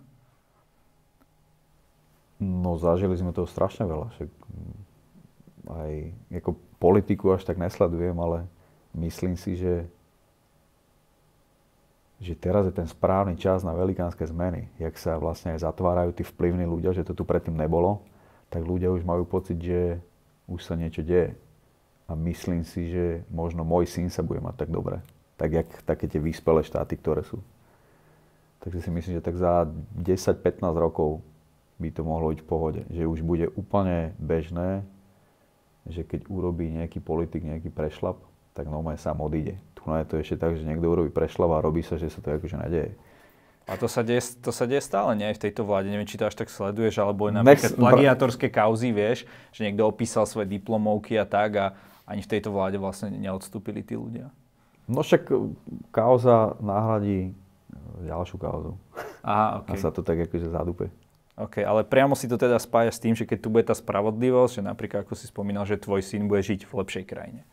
No 2.39 2.79
zažili 2.79 3.19
sme 3.19 3.35
toho 3.35 3.43
strašne 3.43 3.83
veľa. 3.83 4.07
Však 4.15 4.29
aj 5.67 5.91
ako 6.39 6.55
politiku 6.79 7.35
až 7.35 7.43
tak 7.43 7.59
nesledujem, 7.59 8.15
ale 8.15 8.47
myslím 8.95 9.35
si, 9.35 9.59
že 9.59 9.83
že 12.17 12.33
teraz 12.33 12.65
je 12.65 12.73
ten 12.73 12.89
správny 12.89 13.37
čas 13.37 13.61
na 13.61 13.77
velikánske 13.77 14.25
zmeny. 14.25 14.73
Jak 14.81 14.97
sa 14.97 15.21
vlastne 15.21 15.53
aj 15.53 15.61
zatvárajú 15.61 16.17
tí 16.17 16.25
vplyvní 16.25 16.65
ľudia, 16.65 16.89
že 16.89 17.05
to 17.05 17.13
tu 17.13 17.21
predtým 17.21 17.53
nebolo 17.53 18.01
tak 18.47 18.63
ľudia 18.63 18.91
už 18.91 19.03
majú 19.03 19.27
pocit, 19.27 19.59
že 19.59 19.99
už 20.47 20.63
sa 20.63 20.79
niečo 20.79 21.03
deje. 21.03 21.35
A 22.07 22.15
myslím 22.15 22.63
si, 22.63 22.87
že 22.87 23.27
možno 23.27 23.67
môj 23.67 23.83
syn 23.83 24.07
sa 24.07 24.23
bude 24.23 24.39
mať 24.39 24.63
tak 24.63 24.69
dobre. 24.71 25.03
Tak 25.35 25.49
jak 25.51 25.67
také 25.83 26.07
tie 26.07 26.23
vyspelé 26.23 26.63
štáty, 26.63 26.95
ktoré 26.95 27.27
sú. 27.27 27.43
Takže 28.63 28.79
si 28.79 28.89
myslím, 28.89 29.13
že 29.19 29.25
tak 29.25 29.35
za 29.35 29.67
10-15 29.99 30.63
rokov 30.79 31.19
by 31.77 31.93
to 31.93 32.01
mohlo 32.01 32.31
byť 32.33 32.39
v 32.41 32.47
pohode. 32.47 32.81
Že 32.89 33.03
už 33.11 33.19
bude 33.21 33.45
úplne 33.53 34.15
bežné, 34.17 34.87
že 35.87 36.07
keď 36.07 36.25
urobí 36.31 36.71
nejaký 36.71 37.03
politik 37.03 37.43
nejaký 37.43 37.69
prešlap, 37.69 38.17
tak 38.55 38.71
normálne 38.71 38.97
sám 38.97 39.21
odíde. 39.21 39.59
Tu 39.77 39.81
je 39.85 40.07
to 40.09 40.15
ešte 40.19 40.35
tak, 40.41 40.57
že 40.57 40.65
niekto 40.67 40.89
urobí 40.89 41.13
prešlap 41.13 41.59
a 41.59 41.63
robí 41.63 41.85
sa, 41.85 41.95
že 41.95 42.11
sa 42.11 42.19
to 42.19 42.33
akože 42.33 42.57
nedeje. 42.59 42.91
A 43.67 43.75
to 43.75 43.91
sa, 43.91 43.99
deje, 43.99 44.39
to 44.39 44.55
sa 44.55 44.63
deje 44.63 44.79
stále, 44.79 45.11
nie? 45.19 45.27
V 45.35 45.43
tejto 45.43 45.67
vláde. 45.67 45.91
Neviem, 45.91 46.07
či 46.07 46.15
to 46.15 46.23
až 46.23 46.39
tak 46.39 46.47
sleduješ, 46.47 47.03
alebo 47.03 47.27
napríklad 47.27 47.75
Next, 47.75 47.79
plagiatorské 47.79 48.47
kauzy, 48.47 48.95
vieš, 48.95 49.27
že 49.51 49.67
niekto 49.67 49.83
opísal 49.83 50.23
svoje 50.23 50.47
diplomovky 50.47 51.19
a 51.19 51.27
tak 51.27 51.51
a 51.59 51.65
ani 52.07 52.23
v 52.23 52.31
tejto 52.31 52.55
vláde 52.55 52.79
vlastne 52.79 53.11
neodstúpili 53.11 53.83
tí 53.83 53.99
ľudia. 53.99 54.31
No 54.87 55.03
však 55.03 55.27
kauza 55.91 56.55
náhradí 56.63 57.35
ďalšiu 58.07 58.39
kauzu. 58.39 58.71
Aha, 59.27 59.59
okay. 59.59 59.75
A 59.75 59.83
sa 59.83 59.91
to 59.91 59.99
tak 59.99 60.15
akože 60.31 60.47
zadupe. 60.47 60.87
OK, 61.37 61.61
ale 61.61 61.83
priamo 61.83 62.15
si 62.15 62.25
to 62.25 62.39
teda 62.39 62.57
spája 62.57 62.89
s 62.89 63.03
tým, 63.03 63.13
že 63.13 63.27
keď 63.27 63.37
tu 63.43 63.51
bude 63.51 63.67
tá 63.67 63.75
spravodlivosť, 63.75 64.57
že 64.57 64.61
napríklad, 64.63 65.05
ako 65.05 65.13
si 65.13 65.29
spomínal, 65.29 65.67
že 65.67 65.77
tvoj 65.77 66.01
syn 66.01 66.25
bude 66.25 66.41
žiť 66.41 66.65
v 66.65 66.73
lepšej 66.81 67.03
krajine. 67.05 67.43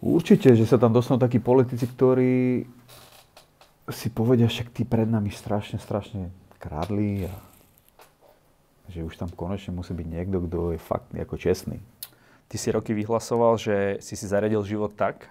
Určite, 0.00 0.56
že 0.56 0.64
sa 0.64 0.80
tam 0.80 0.90
dostanú 0.90 1.20
takí 1.20 1.36
politici, 1.36 1.84
ktorí 1.84 2.64
si 3.90 4.08
povedia, 4.10 4.50
však 4.50 4.74
tí 4.74 4.82
pred 4.82 5.06
nami 5.06 5.30
strašne, 5.30 5.78
strašne 5.78 6.30
kradli 6.58 7.28
a 7.28 7.34
že 8.90 9.06
už 9.06 9.14
tam 9.14 9.30
konečne 9.30 9.70
musí 9.70 9.94
byť 9.94 10.06
niekto, 10.06 10.42
kto 10.50 10.74
je 10.74 10.78
fakt 10.82 11.14
ako 11.14 11.38
čestný. 11.38 11.78
Ty 12.50 12.56
si 12.58 12.68
roky 12.74 12.90
vyhlasoval, 12.90 13.54
že 13.54 14.02
si 14.02 14.18
si 14.18 14.26
zaradil 14.26 14.58
život 14.66 14.90
tak, 14.98 15.30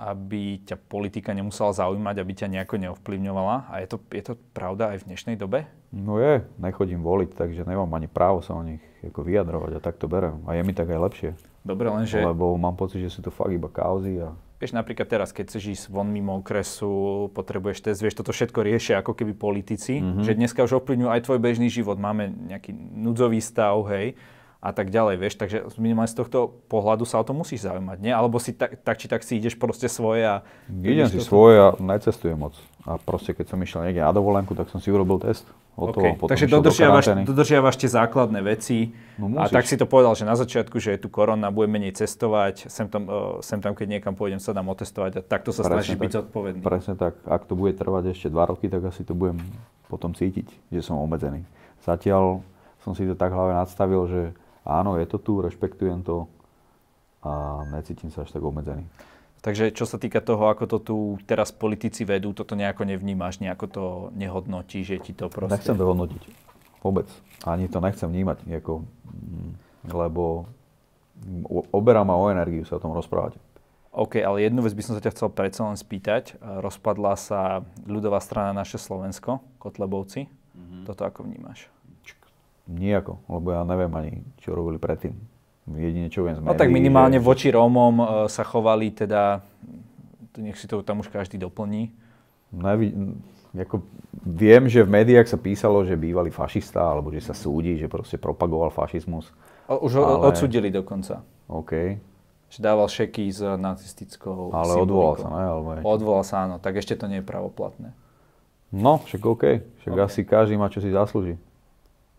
aby 0.00 0.64
ťa 0.64 0.80
politika 0.88 1.30
nemusela 1.36 1.76
zaujímať, 1.76 2.16
aby 2.18 2.32
ťa 2.32 2.48
nejako 2.48 2.80
neovplyvňovala. 2.80 3.68
A 3.68 3.84
je 3.84 3.88
to, 3.92 3.96
je 4.10 4.22
to 4.24 4.34
pravda 4.56 4.96
aj 4.96 5.04
v 5.04 5.08
dnešnej 5.12 5.36
dobe? 5.36 5.68
No 5.92 6.16
je, 6.18 6.42
nechodím 6.56 7.04
voliť, 7.04 7.36
takže 7.36 7.68
nemám 7.68 7.92
ani 7.94 8.08
právo 8.08 8.40
sa 8.40 8.56
o 8.56 8.62
nich 8.64 8.82
ako 9.04 9.20
vyjadrovať 9.20 9.72
a 9.76 9.80
tak 9.84 10.00
to 10.00 10.08
berem. 10.08 10.40
A 10.48 10.56
je 10.56 10.64
mi 10.64 10.72
tak 10.72 10.88
aj 10.88 11.00
lepšie. 11.00 11.30
Dobre, 11.62 11.92
lenže... 11.92 12.24
Lebo 12.24 12.56
mám 12.56 12.74
pocit, 12.74 13.04
že 13.04 13.12
sú 13.12 13.20
to 13.20 13.30
fakt 13.30 13.52
iba 13.52 13.68
kauzy 13.68 14.24
a 14.24 14.32
Vieš, 14.64 14.80
napríklad 14.80 15.04
teraz, 15.04 15.28
keď 15.36 15.52
chceš 15.52 15.64
ísť 15.76 15.84
von 15.92 16.08
mimo 16.08 16.40
okresu, 16.40 17.28
potrebuješ 17.36 17.84
test, 17.84 18.00
vieš, 18.00 18.16
toto 18.16 18.32
všetko 18.32 18.64
riešia 18.64 19.04
ako 19.04 19.12
keby 19.12 19.36
politici, 19.36 20.00
mm-hmm. 20.00 20.24
že 20.24 20.32
dneska 20.32 20.64
už 20.64 20.80
ovplyvňujú 20.80 21.12
aj 21.12 21.20
tvoj 21.20 21.36
bežný 21.36 21.68
život. 21.68 22.00
Máme 22.00 22.32
nejaký 22.32 22.72
núdzový 22.72 23.44
stav, 23.44 23.76
hej, 23.92 24.16
a 24.64 24.72
tak 24.72 24.88
ďalej, 24.88 25.20
vieš. 25.20 25.36
Takže 25.36 25.68
minimálne 25.76 26.08
z 26.08 26.16
tohto 26.16 26.64
pohľadu 26.72 27.04
sa 27.04 27.20
o 27.20 27.24
to 27.28 27.36
musíš 27.36 27.68
zaujímať, 27.68 28.00
nie? 28.00 28.08
Alebo 28.08 28.40
si 28.40 28.56
tak, 28.56 28.80
tak 28.80 28.96
či 28.96 29.04
tak 29.04 29.20
si 29.20 29.36
ideš 29.36 29.60
proste 29.60 29.92
svoje 29.92 30.24
a... 30.24 30.40
Idem 30.72 31.12
si 31.12 31.20
svoje 31.20 31.60
a 31.60 31.76
necestujem 31.76 32.40
moc. 32.40 32.56
A 32.88 32.96
proste 32.96 33.36
keď 33.36 33.52
som 33.52 33.60
išiel 33.60 33.84
niekde 33.84 34.00
na 34.00 34.16
dovolenku, 34.16 34.56
tak 34.56 34.72
som 34.72 34.80
si 34.80 34.88
urobil 34.88 35.20
test. 35.20 35.44
Okay. 35.74 36.14
Potom 36.14 36.30
Takže 36.30 36.46
dodržiavaš, 36.46 37.04
do 37.26 37.34
dodržiavaš 37.34 37.74
tie 37.74 37.90
základné 37.90 38.46
veci 38.46 38.94
no, 39.18 39.42
a 39.42 39.50
tak 39.50 39.66
si 39.66 39.74
to 39.74 39.90
povedal, 39.90 40.14
že 40.14 40.22
na 40.22 40.38
začiatku, 40.38 40.78
že 40.78 40.94
je 40.94 40.98
tu 41.02 41.10
korona, 41.10 41.50
budem 41.50 41.82
menej 41.82 41.98
cestovať, 41.98 42.70
sem 42.70 42.86
tam, 42.86 43.10
uh, 43.10 43.42
sem 43.42 43.58
tam 43.58 43.74
keď 43.74 43.98
niekam 43.98 44.14
pôjdem, 44.14 44.38
sa 44.38 44.54
dám 44.54 44.70
otestovať 44.70 45.18
a 45.18 45.20
takto 45.26 45.50
sa 45.50 45.66
snažíš 45.66 45.98
byť 45.98 46.10
zodpovedný. 46.22 46.62
Presne 46.62 46.94
tak. 46.94 47.18
Ak 47.26 47.50
to 47.50 47.58
bude 47.58 47.74
trvať 47.74 48.14
ešte 48.14 48.30
dva 48.30 48.46
roky, 48.46 48.70
tak 48.70 48.86
asi 48.86 49.02
to 49.02 49.18
budem 49.18 49.42
potom 49.90 50.14
cítiť, 50.14 50.46
že 50.70 50.78
som 50.78 51.02
obmedzený. 51.02 51.42
Zatiaľ 51.82 52.46
som 52.86 52.94
si 52.94 53.02
to 53.02 53.18
tak 53.18 53.34
hlave 53.34 53.58
nadstavil, 53.58 54.06
že 54.06 54.22
áno, 54.62 54.94
je 54.94 55.06
to 55.10 55.18
tu, 55.18 55.42
rešpektujem 55.42 56.06
to 56.06 56.30
a 57.26 57.66
necítim 57.74 58.14
sa 58.14 58.22
až 58.22 58.30
tak 58.30 58.46
obmedzený. 58.46 58.86
Takže 59.44 59.76
čo 59.76 59.84
sa 59.84 60.00
týka 60.00 60.24
toho, 60.24 60.48
ako 60.48 60.64
to 60.64 60.78
tu 60.80 60.96
teraz 61.28 61.52
politici 61.52 62.08
vedú, 62.08 62.32
toto 62.32 62.56
nejako 62.56 62.88
nevnímaš, 62.88 63.44
nejako 63.44 63.66
to 63.68 63.84
nehodnotíš, 64.16 64.96
že 64.96 64.96
ti 65.04 65.12
to 65.12 65.28
proste... 65.28 65.60
Nechcem 65.60 65.76
to 65.76 65.84
hodnotiť. 65.84 66.22
Vôbec. 66.80 67.04
Ani 67.44 67.68
to 67.68 67.76
nechcem 67.84 68.08
vnímať, 68.08 68.40
ako, 68.48 68.88
mm, 68.88 69.50
lebo 69.92 70.48
oberá 71.76 72.08
ma 72.08 72.16
o 72.16 72.32
energiu 72.32 72.64
sa 72.64 72.80
o 72.80 72.82
tom 72.82 72.96
rozprávať. 72.96 73.36
OK, 73.92 74.16
ale 74.24 74.48
jednu 74.48 74.64
vec 74.64 74.72
by 74.72 74.82
som 74.82 74.96
sa 74.96 75.04
ťa 75.04 75.12
chcel 75.12 75.28
predsa 75.28 75.68
len 75.68 75.76
spýtať. 75.76 76.40
Rozpadla 76.40 77.12
sa 77.14 77.62
ľudová 77.84 78.24
strana 78.24 78.56
naše 78.56 78.80
Slovensko, 78.80 79.44
Kotlebovci. 79.60 80.24
Mm-hmm. 80.24 80.82
Toto 80.88 81.04
ako 81.04 81.20
vnímaš? 81.28 81.68
Nijako, 82.64 83.20
lebo 83.28 83.52
ja 83.52 83.60
neviem 83.68 83.92
ani, 83.92 84.12
čo 84.40 84.56
robili 84.56 84.80
predtým. 84.80 85.12
Jedine, 85.64 86.12
čo 86.12 86.28
viem 86.28 86.36
z 86.36 86.44
No 86.44 86.52
tak 86.52 86.68
minimálne 86.68 87.16
že... 87.16 87.24
voči 87.24 87.48
Rómom 87.48 87.94
uh, 87.96 88.06
sa 88.28 88.44
chovali 88.44 88.92
teda, 88.92 89.40
nech 90.36 90.60
si 90.60 90.68
to 90.68 90.84
tam 90.84 91.00
už 91.00 91.08
každý 91.08 91.40
doplní. 91.40 91.88
Nevi, 92.52 92.92
ako, 93.54 93.86
viem, 94.26 94.66
že 94.66 94.82
v 94.82 94.90
médiách 94.90 95.30
sa 95.30 95.38
písalo, 95.38 95.86
že 95.86 95.94
bývalý 95.94 96.34
fašista, 96.34 96.82
alebo 96.82 97.14
že 97.14 97.22
sa 97.22 97.32
súdi, 97.32 97.78
že 97.78 97.86
proste 97.86 98.18
propagoval 98.18 98.74
fašizmus. 98.74 99.30
O, 99.70 99.88
už 99.88 100.02
ale... 100.02 100.34
odsudili 100.34 100.68
dokonca. 100.74 101.22
OK. 101.48 101.96
Že 102.50 102.58
dával 102.60 102.86
šeky 102.90 103.30
s 103.30 103.40
nacistickou 103.40 104.52
Ale 104.52 104.74
symbolikou. 104.74 104.84
odvolal 104.84 105.14
sa, 105.16 105.28
ne? 105.30 105.44
Alebo 105.48 105.68
odvolal 105.86 106.24
sa, 106.26 106.36
áno. 106.44 106.56
Tak 106.58 106.82
ešte 106.82 106.98
to 106.98 107.08
nie 107.08 107.22
je 107.22 107.26
pravoplatné. 107.26 107.96
No, 108.74 108.98
však 109.06 109.22
OK. 109.22 109.44
Však 109.86 109.94
okay. 109.94 110.04
asi 110.04 110.20
každý 110.26 110.54
má, 110.58 110.66
čo 110.66 110.82
si 110.82 110.90
zaslúži. 110.90 111.38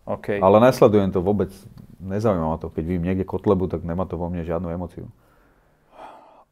Okay. 0.08 0.40
Ale 0.40 0.56
nesledujem 0.62 1.12
to 1.12 1.20
vôbec, 1.20 1.52
nezaujíma 2.00 2.46
ma 2.46 2.58
to. 2.60 2.68
Keď 2.72 2.84
vidím 2.84 3.04
niekde 3.08 3.24
Kotlebu, 3.24 3.68
tak 3.70 3.84
nemá 3.84 4.04
to 4.04 4.20
vo 4.20 4.28
mne 4.28 4.44
žiadnu 4.44 4.68
emociu. 4.72 5.08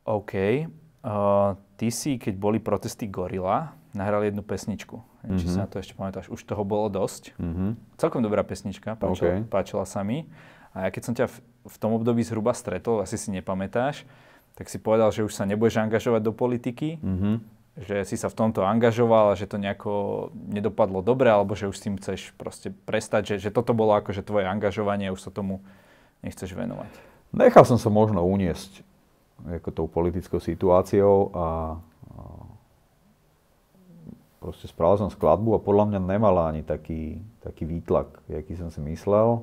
OK. 0.04 0.64
Uh, 1.04 1.56
ty 1.76 1.88
si, 1.92 2.16
keď 2.16 2.34
boli 2.36 2.58
protesty 2.60 3.08
Gorila, 3.08 3.76
nahrali 3.92 4.32
jednu 4.32 4.44
pesničku. 4.44 5.00
Mm-hmm. 5.00 5.38
Či 5.40 5.46
mhm. 5.48 5.56
na 5.56 5.66
to 5.68 5.76
ešte 5.80 5.94
pamätáš. 5.96 6.26
Už 6.28 6.44
toho 6.44 6.64
bolo 6.64 6.92
dosť. 6.92 7.36
Mm-hmm. 7.36 7.70
Celkom 7.96 8.20
dobrá 8.20 8.44
pesnička, 8.44 8.96
páčila, 8.96 9.40
okay. 9.40 9.48
páčila 9.48 9.84
sa 9.88 10.04
mi. 10.04 10.28
A 10.74 10.88
ja 10.88 10.88
keď 10.90 11.02
som 11.04 11.14
ťa 11.14 11.26
v, 11.30 11.36
v 11.70 11.76
tom 11.78 11.94
období 11.96 12.20
zhruba 12.26 12.52
stretol, 12.52 13.00
asi 13.00 13.14
si 13.16 13.30
nepamätáš, 13.30 14.04
tak 14.58 14.66
si 14.68 14.76
povedal, 14.82 15.08
že 15.14 15.22
už 15.22 15.32
sa 15.32 15.46
nebudeš 15.46 15.80
angažovať 15.80 16.20
do 16.24 16.32
politiky. 16.34 16.98
Mm-hmm 17.00 17.63
že 17.74 18.06
si 18.06 18.14
sa 18.14 18.30
v 18.30 18.38
tomto 18.38 18.62
angažoval 18.62 19.34
a 19.34 19.38
že 19.38 19.50
to 19.50 19.58
nejako 19.58 20.30
nedopadlo 20.34 21.02
dobre, 21.02 21.26
alebo 21.26 21.58
že 21.58 21.66
už 21.66 21.74
s 21.74 21.84
tým 21.84 21.98
chceš 21.98 22.30
proste 22.38 22.70
prestať, 22.70 23.34
že, 23.34 23.50
že 23.50 23.50
toto 23.50 23.74
bolo 23.74 23.98
akože 23.98 24.22
tvoje 24.22 24.46
angažovanie 24.46 25.10
a 25.10 25.14
už 25.14 25.26
sa 25.26 25.34
tomu 25.34 25.58
nechceš 26.22 26.54
venovať? 26.54 26.90
Nechal 27.34 27.66
som 27.66 27.74
sa 27.74 27.90
možno 27.90 28.22
uniesť 28.22 28.86
ako 29.42 29.68
tou 29.74 29.86
politickou 29.90 30.38
situáciou 30.38 31.34
a, 31.34 31.38
a 31.42 31.46
proste 34.38 34.70
spravil 34.70 35.02
som 35.02 35.10
skladbu 35.10 35.58
a 35.58 35.64
podľa 35.64 35.90
mňa 35.90 36.00
nemala 36.00 36.54
ani 36.54 36.62
taký, 36.62 37.18
taký 37.42 37.66
výtlak, 37.66 38.22
aký 38.30 38.54
som 38.54 38.70
si 38.70 38.78
myslel 38.86 39.42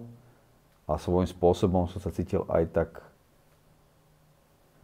a 0.88 0.96
svojím 0.96 1.28
spôsobom 1.28 1.92
som 1.92 2.00
sa 2.00 2.16
cítil 2.16 2.48
aj 2.48 2.64
tak, 2.72 2.90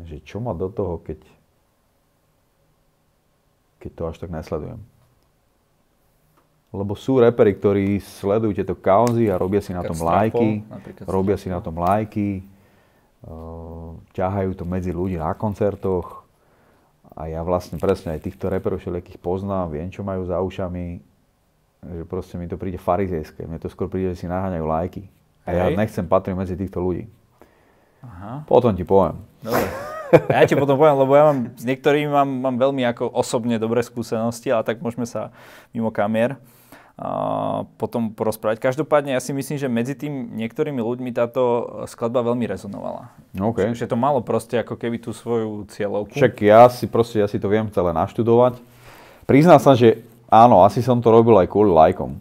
že 0.03 0.19
čo 0.19 0.43
ma 0.43 0.51
do 0.51 0.67
toho, 0.67 0.99
keď 0.99 1.23
keď 3.87 3.91
to 3.95 4.03
až 4.11 4.17
tak 4.19 4.29
nesledujem. 4.35 4.83
Lebo 6.75 6.99
sú 6.99 7.23
repery, 7.23 7.55
ktorí 7.55 8.03
sledujú 8.03 8.51
tieto 8.51 8.75
kauzy 8.75 9.31
a 9.31 9.39
robia 9.39 9.63
si 9.63 9.71
na 9.71 9.79
tom 9.87 9.95
lajky, 10.03 10.67
robia 11.07 11.39
si 11.39 11.47
na 11.47 11.63
tom 11.63 11.79
lajky, 11.79 12.43
uh, 13.23 13.95
ťahajú 14.11 14.51
to 14.51 14.67
medzi 14.67 14.91
ľudí 14.91 15.15
na 15.15 15.31
koncertoch 15.31 16.27
a 17.15 17.31
ja 17.31 17.39
vlastne 17.41 17.79
presne 17.79 18.13
aj 18.13 18.27
týchto 18.27 18.51
reperov 18.51 18.83
všelijakých 18.83 19.17
poznám, 19.17 19.71
viem, 19.73 19.87
čo 19.87 20.03
majú 20.03 20.27
za 20.27 20.43
ušami, 20.43 20.99
že 21.81 22.03
proste 22.03 22.35
mi 22.35 22.51
to 22.51 22.59
príde 22.59 22.77
farizejské, 22.77 23.47
mne 23.47 23.63
to 23.63 23.71
skôr 23.71 23.87
príde, 23.87 24.11
že 24.13 24.21
si 24.21 24.27
naháňajú 24.27 24.65
lajky. 24.67 25.03
A 25.47 25.55
ja 25.55 25.65
nechcem 25.71 26.03
patriť 26.03 26.35
medzi 26.35 26.59
týchto 26.59 26.83
ľudí. 26.83 27.07
Aha. 28.03 28.43
Potom 28.43 28.75
ti 28.75 28.83
poviem. 28.83 29.15
Dobre. 29.39 29.86
Ja 30.31 30.47
ti 30.47 30.55
potom 30.55 30.79
poviem, 30.79 30.97
lebo 30.97 31.11
ja 31.15 31.23
mám, 31.31 31.39
s 31.55 31.63
niektorými 31.67 32.09
mám, 32.11 32.29
mám 32.29 32.55
veľmi 32.55 32.83
ako 32.95 33.11
osobne 33.11 33.59
dobré 33.59 33.83
skúsenosti, 33.83 34.51
ale 34.51 34.63
tak 34.63 34.79
môžeme 34.79 35.03
sa 35.03 35.35
mimo 35.75 35.91
kamier 35.91 36.39
a 36.97 37.61
potom 37.77 38.09
porozprávať. 38.09 38.57
Každopádne 38.57 39.13
ja 39.13 39.21
si 39.21 39.29
myslím, 39.29 39.61
že 39.61 39.69
medzi 39.69 39.93
tým 39.93 40.33
niektorými 40.33 40.81
ľuďmi 40.81 41.13
táto 41.13 41.69
skladba 41.85 42.25
veľmi 42.25 42.49
rezonovala. 42.49 43.13
Okay. 43.37 43.69
Že, 43.69 43.85
že 43.85 43.89
to 43.93 43.97
malo 44.01 44.25
proste 44.25 44.57
ako 44.57 44.73
keby 44.73 44.97
tú 44.97 45.13
svoju 45.13 45.69
cieľovku. 45.69 46.17
Však 46.17 46.33
ja 46.41 46.65
si 46.73 46.89
proste, 46.89 47.21
ja 47.21 47.29
si 47.29 47.37
to 47.37 47.53
viem 47.53 47.69
celé 47.69 47.93
naštudovať. 47.93 48.57
Priznám 49.29 49.61
sa, 49.61 49.77
že 49.77 50.01
áno, 50.25 50.65
asi 50.65 50.81
som 50.81 50.97
to 50.97 51.13
robil 51.13 51.37
aj 51.37 51.53
kvôli 51.53 51.69
lajkom. 51.69 52.17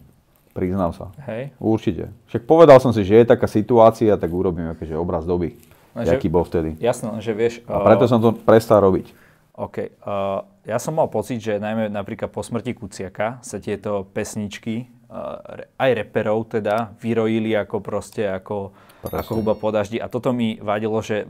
Priznám 0.53 0.93
sa. 0.93 1.09
Hej. 1.25 1.57
Určite. 1.57 2.13
Však 2.29 2.45
povedal 2.45 2.77
som 2.77 2.93
si, 2.93 3.01
že 3.01 3.17
je 3.17 3.33
taká 3.33 3.49
situácia, 3.49 4.13
tak 4.13 4.29
urobím 4.29 4.77
akože 4.77 4.93
obraz 4.93 5.25
doby. 5.25 5.57
Lenže, 5.97 6.13
jaký 6.13 6.29
bol 6.29 6.45
vtedy. 6.45 6.77
Jasné, 6.77 7.09
že 7.25 7.33
vieš... 7.33 7.53
A 7.65 7.81
preto 7.81 8.05
uh, 8.05 8.09
som 8.09 8.21
to 8.21 8.29
prestal 8.37 8.85
robiť. 8.85 9.09
OK. 9.57 9.97
Uh, 10.05 10.45
ja 10.61 10.77
som 10.77 10.93
mal 10.93 11.09
pocit, 11.09 11.41
že 11.41 11.57
najmä 11.57 11.89
napríklad 11.89 12.29
po 12.29 12.45
smrti 12.45 12.77
Kuciaka 12.77 13.41
sa 13.41 13.57
tieto 13.57 14.05
pesničky, 14.13 14.85
uh, 15.09 15.65
aj 15.81 15.91
reperov 16.05 16.53
teda, 16.53 16.93
vyrojili 17.01 17.57
ako 17.57 17.81
proste, 17.81 18.29
ako, 18.29 18.77
ako 19.09 19.31
huba 19.41 19.57
po 19.57 19.73
daždi. 19.73 19.97
A 19.97 20.05
toto 20.05 20.29
mi 20.29 20.61
vadilo, 20.61 21.01
že 21.01 21.25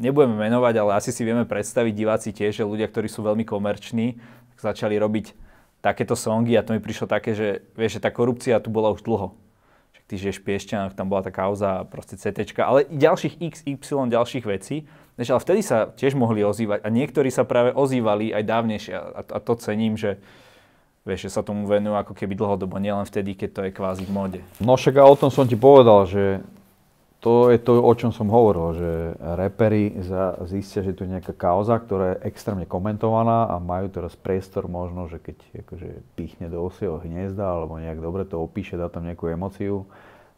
nebudeme 0.00 0.40
menovať, 0.40 0.74
ale 0.80 0.96
asi 0.96 1.12
si 1.12 1.20
vieme 1.28 1.44
predstaviť 1.44 1.92
diváci 1.92 2.32
tiež, 2.32 2.64
že 2.64 2.64
ľudia, 2.64 2.88
ktorí 2.88 3.12
sú 3.12 3.20
veľmi 3.20 3.44
komerční, 3.44 4.16
začali 4.56 4.96
robiť 4.96 5.36
takéto 5.82 6.14
songy 6.14 6.54
a 6.56 6.64
to 6.64 6.72
mi 6.72 6.80
prišlo 6.80 7.10
také, 7.10 7.34
že 7.34 7.66
vieš, 7.74 7.98
že 7.98 8.04
tá 8.06 8.14
korupcia 8.14 8.62
tu 8.62 8.70
bola 8.70 8.94
už 8.94 9.02
dlho 9.02 9.34
ty 10.12 10.20
žiješ 10.20 10.44
v 10.44 10.52
Piešťanoch, 10.52 10.92
tam 10.92 11.08
bola 11.08 11.24
tá 11.24 11.32
kauza, 11.32 11.88
proste 11.88 12.20
CT, 12.20 12.52
ale 12.60 12.84
ďalších 12.92 13.40
XY 13.40 14.12
ďalších 14.12 14.44
vecí. 14.44 14.84
Ale 15.16 15.40
vtedy 15.40 15.64
sa 15.64 15.88
tiež 15.88 16.12
mohli 16.12 16.44
ozývať 16.44 16.84
a 16.84 16.88
niektorí 16.92 17.32
sa 17.32 17.48
práve 17.48 17.72
ozývali 17.72 18.36
aj 18.36 18.44
dávnejšie 18.44 18.92
a, 18.92 19.24
a 19.24 19.38
to 19.40 19.56
cením, 19.56 19.96
že 19.96 20.20
vieš, 21.08 21.28
že 21.28 21.30
sa 21.32 21.40
tomu 21.40 21.64
venujú 21.64 21.96
ako 21.96 22.12
keby 22.12 22.36
dlhodobo, 22.36 22.76
nielen 22.76 23.08
vtedy, 23.08 23.32
keď 23.32 23.50
to 23.56 23.60
je 23.64 23.70
kvázi 23.72 24.04
v 24.04 24.12
móde. 24.12 24.40
No 24.60 24.76
však 24.76 25.00
a 25.00 25.08
o 25.08 25.16
tom 25.16 25.32
som 25.32 25.48
ti 25.48 25.56
povedal, 25.56 26.04
že 26.04 26.44
to 27.22 27.54
je 27.54 27.58
to, 27.62 27.78
o 27.78 27.92
čom 27.94 28.10
som 28.10 28.26
hovoril, 28.26 28.74
že 28.74 28.90
repery 29.38 29.94
zistia, 30.50 30.82
že 30.82 30.90
tu 30.90 31.06
je 31.06 31.14
nejaká 31.14 31.30
kauza, 31.38 31.78
ktorá 31.78 32.18
je 32.18 32.26
extrémne 32.26 32.66
komentovaná 32.66 33.46
a 33.46 33.62
majú 33.62 33.86
teraz 33.94 34.18
priestor 34.18 34.66
možno, 34.66 35.06
že 35.06 35.22
keď 35.22 35.38
akože 35.62 35.88
pichne 36.18 36.50
do 36.50 36.58
osieho 36.66 36.98
hniezda 36.98 37.46
alebo 37.46 37.78
nejak 37.78 38.02
dobre 38.02 38.26
to 38.26 38.42
opíše, 38.42 38.74
dá 38.74 38.90
tam 38.90 39.06
nejakú 39.06 39.30
emociu, 39.30 39.86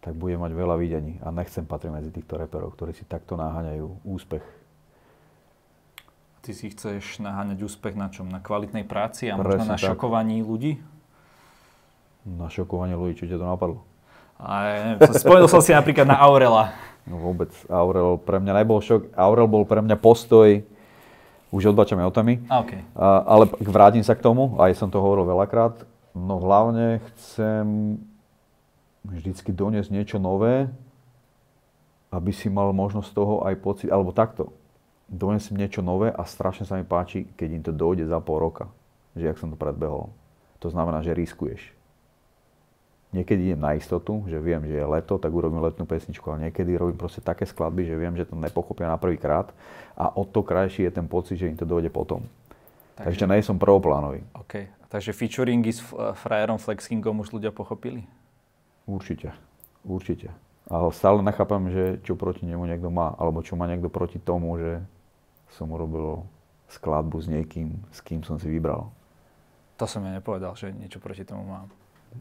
tak 0.05 0.13
bude 0.13 0.37
mať 0.37 0.53
veľa 0.53 0.77
videní. 0.77 1.17
A 1.25 1.33
nechcem 1.33 1.65
patriť 1.65 1.89
medzi 1.89 2.11
týchto 2.13 2.37
reperov, 2.37 2.77
ktorí 2.77 2.93
si 2.93 3.09
takto 3.09 3.41
naháňajú 3.41 4.05
úspech. 4.05 4.45
Ty 6.45 6.53
si 6.53 6.69
chceš 6.69 7.25
naháňať 7.25 7.65
úspech 7.65 7.97
na 7.97 8.13
čom? 8.13 8.29
Na 8.29 8.45
kvalitnej 8.45 8.85
práci 8.85 9.33
a 9.33 9.41
Presne 9.41 9.65
možno 9.65 9.73
na 9.73 9.81
tak. 9.81 9.89
šokovaní 9.89 10.45
ľudí? 10.45 10.77
Na 12.29 12.53
šokovaní 12.53 12.93
ľudí, 12.93 13.25
čo 13.25 13.25
ťa 13.25 13.41
to 13.41 13.49
napadlo? 13.49 13.81
A 14.39 14.99
spomenul 15.15 15.49
som 15.49 15.63
si 15.63 15.71
napríklad 15.71 16.05
na 16.05 16.19
Aurela. 16.19 16.75
No 17.05 17.21
vôbec, 17.21 17.53
Aurel 17.69 18.17
pre 18.21 18.41
mňa 18.41 18.53
nebol 18.65 18.81
šok. 18.81 19.13
Aurel 19.13 19.45
bol 19.45 19.69
pre 19.69 19.85
mňa 19.85 19.97
postoj, 20.01 20.65
už 21.53 21.71
odbačame 21.71 22.03
o 22.03 22.11
témy. 22.11 22.41
Okay. 22.49 22.81
A, 22.97 23.23
ale 23.25 23.45
vrátim 23.61 24.03
sa 24.03 24.17
k 24.17 24.25
tomu, 24.25 24.57
aj 24.59 24.75
som 24.75 24.89
to 24.91 24.99
hovoril 24.99 25.29
veľakrát. 25.29 25.85
No 26.17 26.41
hlavne 26.41 27.05
chcem 27.13 27.99
vždycky 29.05 29.53
doniesť 29.53 29.93
niečo 29.93 30.17
nové, 30.17 30.67
aby 32.09 32.33
si 32.33 32.49
mal 32.49 32.73
možnosť 32.73 33.11
toho 33.13 33.45
aj 33.45 33.55
pocit, 33.61 33.93
alebo 33.93 34.17
takto. 34.17 34.51
Donesiem 35.07 35.61
niečo 35.61 35.85
nové 35.85 36.09
a 36.09 36.25
strašne 36.25 36.65
sa 36.65 36.81
mi 36.81 36.87
páči, 36.89 37.29
keď 37.37 37.49
im 37.53 37.63
to 37.63 37.73
dojde 37.77 38.09
za 38.09 38.19
pol 38.25 38.41
roka. 38.41 38.73
Že 39.13 39.25
jak 39.31 39.39
som 39.39 39.53
to 39.53 39.61
predbehol. 39.61 40.11
To 40.65 40.73
znamená, 40.73 41.05
že 41.05 41.13
riskuješ 41.13 41.84
Niekedy 43.15 43.55
idem 43.55 43.63
na 43.63 43.79
istotu, 43.79 44.27
že 44.27 44.43
viem, 44.43 44.67
že 44.67 44.75
je 44.75 44.83
leto, 44.83 45.23
tak 45.23 45.31
urobím 45.31 45.63
letnú 45.63 45.87
pesničku, 45.87 46.27
ale 46.35 46.51
niekedy 46.51 46.75
robím 46.75 46.99
proste 46.99 47.23
také 47.23 47.47
skladby, 47.47 47.87
že 47.87 47.95
viem, 47.95 48.11
že 48.19 48.27
to 48.27 48.35
nepochopia 48.35 48.91
na 48.91 48.99
prvý 48.99 49.15
krát 49.15 49.55
a 49.95 50.11
o 50.11 50.27
to 50.27 50.43
krajší 50.43 50.91
je 50.91 50.93
ten 50.99 51.07
pocit, 51.07 51.39
že 51.39 51.47
im 51.47 51.55
to 51.55 51.63
dojde 51.63 51.95
potom. 51.95 52.27
Takže, 52.99 53.23
Takže 53.23 53.31
nie 53.31 53.47
som 53.47 53.55
prvoplánový. 53.55 54.27
OK. 54.35 54.67
Takže 54.91 55.15
featuringy 55.15 55.71
s 55.71 55.83
frajerom 56.19 56.59
Flexkingom 56.59 57.23
už 57.23 57.35
ľudia 57.35 57.55
pochopili? 57.55 58.03
Určite. 58.87 59.31
Určite. 59.87 60.35
Ale 60.67 60.91
stále 60.91 61.23
nechápam, 61.23 61.71
že 61.71 62.03
čo 62.03 62.19
proti 62.19 62.47
nemu 62.47 62.67
niekto 62.67 62.91
má, 62.91 63.15
alebo 63.15 63.47
čo 63.47 63.55
má 63.55 63.71
niekto 63.71 63.91
proti 63.91 64.19
tomu, 64.19 64.59
že 64.59 64.83
som 65.55 65.71
urobil 65.71 66.27
skladbu 66.71 67.19
s 67.23 67.27
niekým, 67.31 67.79
s 67.95 68.03
kým 68.03 68.27
som 68.27 68.41
si 68.43 68.51
vybral. 68.51 68.91
To 69.79 69.87
som 69.87 70.03
ja 70.07 70.15
nepovedal, 70.15 70.55
že 70.55 70.71
niečo 70.71 71.03
proti 71.03 71.27
tomu 71.27 71.47
mám. 71.47 71.71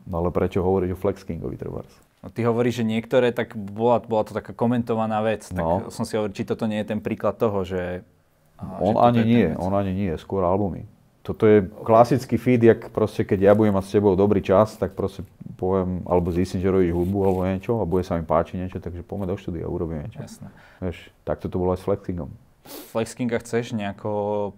No 0.07 0.21
ale 0.21 0.29
prečo 0.29 0.59
hovoríš 0.61 0.95
o 0.95 0.99
Flex 0.99 1.23
Kingovi 1.23 1.55
trebárs? 1.55 1.91
No 2.23 2.31
ty 2.31 2.47
hovoríš, 2.47 2.81
že 2.81 2.85
niektoré, 2.87 3.35
tak 3.35 3.51
bola, 3.55 3.99
bola 3.99 4.23
to 4.23 4.31
taká 4.31 4.55
komentovaná 4.55 5.19
vec. 5.19 5.51
No. 5.51 5.83
Tak 5.83 5.91
som 5.91 6.07
si 6.07 6.15
hovoril, 6.15 6.31
či 6.31 6.47
toto 6.47 6.63
nie 6.71 6.79
je 6.79 6.87
ten 6.95 7.03
príklad 7.03 7.35
toho, 7.35 7.67
že... 7.67 8.07
Aha, 8.55 8.79
on 8.79 8.95
že 8.95 9.03
ani 9.03 9.21
nie, 9.27 9.47
on 9.59 9.73
ani 9.75 9.91
nie, 9.91 10.11
skôr 10.15 10.47
albumy. 10.47 10.87
Toto 11.23 11.47
je 11.47 11.67
okay. 11.67 11.83
klasický 11.83 12.35
feed, 12.35 12.63
jak 12.63 12.91
proste, 12.91 13.23
keď 13.27 13.51
ja 13.51 13.53
budem 13.55 13.75
mať 13.75 13.85
s 13.87 13.95
tebou 13.95 14.15
dobrý 14.15 14.43
čas, 14.43 14.75
tak 14.75 14.95
proste 14.95 15.23
poviem, 15.55 16.03
alebo 16.03 16.31
zistím, 16.35 16.59
že 16.59 16.67
robíš 16.71 16.91
hudbu 16.91 17.19
alebo 17.23 17.39
niečo 17.47 17.79
a 17.79 17.87
bude 17.87 18.03
sa 18.03 18.19
mi 18.19 18.27
páčiť 18.27 18.55
niečo, 18.59 18.83
takže 18.83 19.03
poďme 19.07 19.31
do 19.31 19.35
štúdia 19.39 19.67
urobím 19.67 20.03
niečo. 20.03 20.19
Jasné. 20.19 20.47
Vieš, 20.83 21.11
takto 21.23 21.47
to 21.47 21.55
bolo 21.59 21.75
aj 21.75 21.79
s 21.79 21.87
Flexingom. 21.87 22.31
Flexkinga 22.63 23.43
chceš 23.43 23.75
nejako 23.75 24.11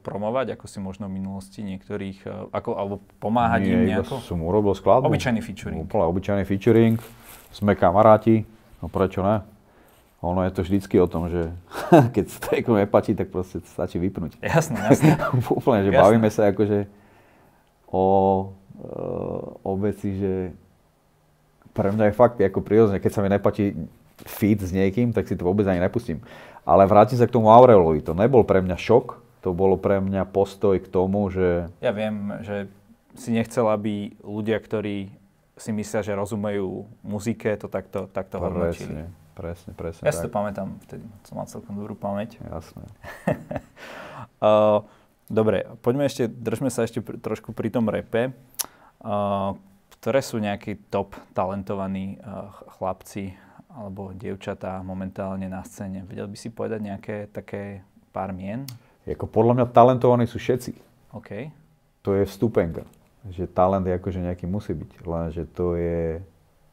promovať, 0.05 0.53
ako 0.53 0.65
si 0.69 0.77
možno 0.77 1.09
v 1.09 1.17
minulosti 1.17 1.65
niektorých, 1.65 2.19
e, 2.29 2.53
ako, 2.53 2.77
alebo 2.77 2.95
pomáhať 3.17 3.65
Nie, 3.65 3.73
im 3.73 3.81
nejako? 3.89 4.21
som 4.21 4.45
urobil 4.45 4.77
skladbu. 4.77 5.09
Obyčajný 5.09 5.41
featuring. 5.41 5.81
Úplne 5.89 6.05
obyčajný 6.13 6.43
featuring. 6.45 7.01
Sme 7.49 7.73
kamaráti, 7.73 8.45
no 8.79 8.93
prečo 8.93 9.25
ne? 9.25 9.41
Ono 10.21 10.41
je 10.45 10.51
to 10.53 10.61
vždycky 10.61 11.01
o 11.01 11.09
tom, 11.09 11.33
že 11.33 11.49
keď 12.15 12.25
sa 12.29 12.53
to 12.53 12.73
nepáči, 12.77 13.17
tak 13.17 13.33
proste 13.33 13.65
stačí 13.65 13.97
vypnúť. 13.97 14.37
Jasné, 14.37 14.77
jasné. 14.85 15.17
Úplne, 15.59 15.89
že 15.89 15.91
jasné. 15.93 16.01
bavíme 16.05 16.29
sa 16.29 16.53
akože 16.53 16.85
o, 17.89 18.05
e, 18.77 18.87
o 19.65 19.71
veci, 19.81 20.13
že 20.13 20.33
pre 21.73 21.89
mňa 21.89 22.13
je 22.13 22.13
fakt 22.13 22.37
ako 22.37 22.61
prirodzené, 22.61 23.01
keď 23.01 23.11
sa 23.11 23.19
mi 23.25 23.33
nepáči 23.33 23.73
feed 24.23 24.63
s 24.63 24.71
niekým, 24.71 25.11
tak 25.11 25.27
si 25.27 25.35
to 25.35 25.43
vôbec 25.43 25.67
ani 25.67 25.83
nepustím. 25.83 26.23
Ale 26.65 26.89
vrátim 26.89 27.15
sa 27.15 27.29
k 27.29 27.35
tomu 27.37 27.53
Aurelovi. 27.53 28.01
To 28.01 28.17
nebol 28.17 28.41
pre 28.41 28.59
mňa 28.59 28.75
šok, 28.75 29.21
to 29.45 29.53
bolo 29.53 29.77
pre 29.77 30.01
mňa 30.01 30.25
postoj 30.25 30.81
k 30.81 30.89
tomu, 30.89 31.29
že... 31.29 31.69
Ja 31.77 31.93
viem, 31.93 32.41
že 32.41 32.65
si 33.13 33.29
nechcel, 33.29 33.69
aby 33.69 34.17
ľudia, 34.25 34.57
ktorí 34.57 35.13
si 35.55 35.71
myslia, 35.71 36.01
že 36.01 36.17
rozumejú 36.17 36.89
muzike, 37.05 37.53
to 37.55 37.69
takto, 37.69 38.09
takto 38.09 38.41
presne, 38.41 38.49
hodnotili. 38.49 39.01
Presne, 39.37 39.71
presne. 39.77 40.03
Ja 40.03 40.11
si 40.11 40.25
to 40.25 40.33
pamätám, 40.33 40.81
vtedy 40.89 41.05
som 41.23 41.37
mal 41.37 41.47
celkom 41.47 41.77
dobrú 41.77 41.93
pamäť. 41.93 42.41
Jasné. 42.41 42.83
uh, 44.43 44.83
dobre, 45.29 45.69
poďme 45.85 46.09
ešte, 46.09 46.27
držme 46.27 46.73
sa 46.73 46.83
ešte 46.83 46.99
pr- 46.99 47.21
trošku 47.21 47.53
pri 47.53 47.69
tom 47.69 47.87
repe. 47.87 48.33
Uh, 49.05 49.53
ktoré 50.01 50.19
sú 50.25 50.41
nejakí 50.41 50.81
top 50.89 51.13
talentovaní 51.37 52.17
uh, 52.21 52.49
chlapci 52.77 53.37
alebo 53.75 54.15
dievčatá 54.15 54.79
momentálne 54.79 55.51
na 55.51 55.59
scéne. 55.67 56.07
Vedel 56.07 56.31
by 56.31 56.37
si 56.39 56.47
povedať 56.47 56.79
nejaké 56.79 57.15
také 57.27 57.83
pár 58.15 58.31
mien? 58.31 58.63
Jako 59.03 59.27
podľa 59.27 59.59
mňa 59.59 59.65
talentovaní 59.75 60.23
sú 60.25 60.39
všetci. 60.39 60.79
OK. 61.11 61.51
To 62.07 62.15
je 62.15 62.23
vstupenka. 62.23 62.87
Že 63.27 63.51
talent 63.51 63.83
je 63.83 63.93
akože 63.99 64.23
nejaký 64.23 64.47
musí 64.47 64.71
byť. 64.71 64.91
Lenže 65.03 65.43
to 65.51 65.75
je 65.75 66.23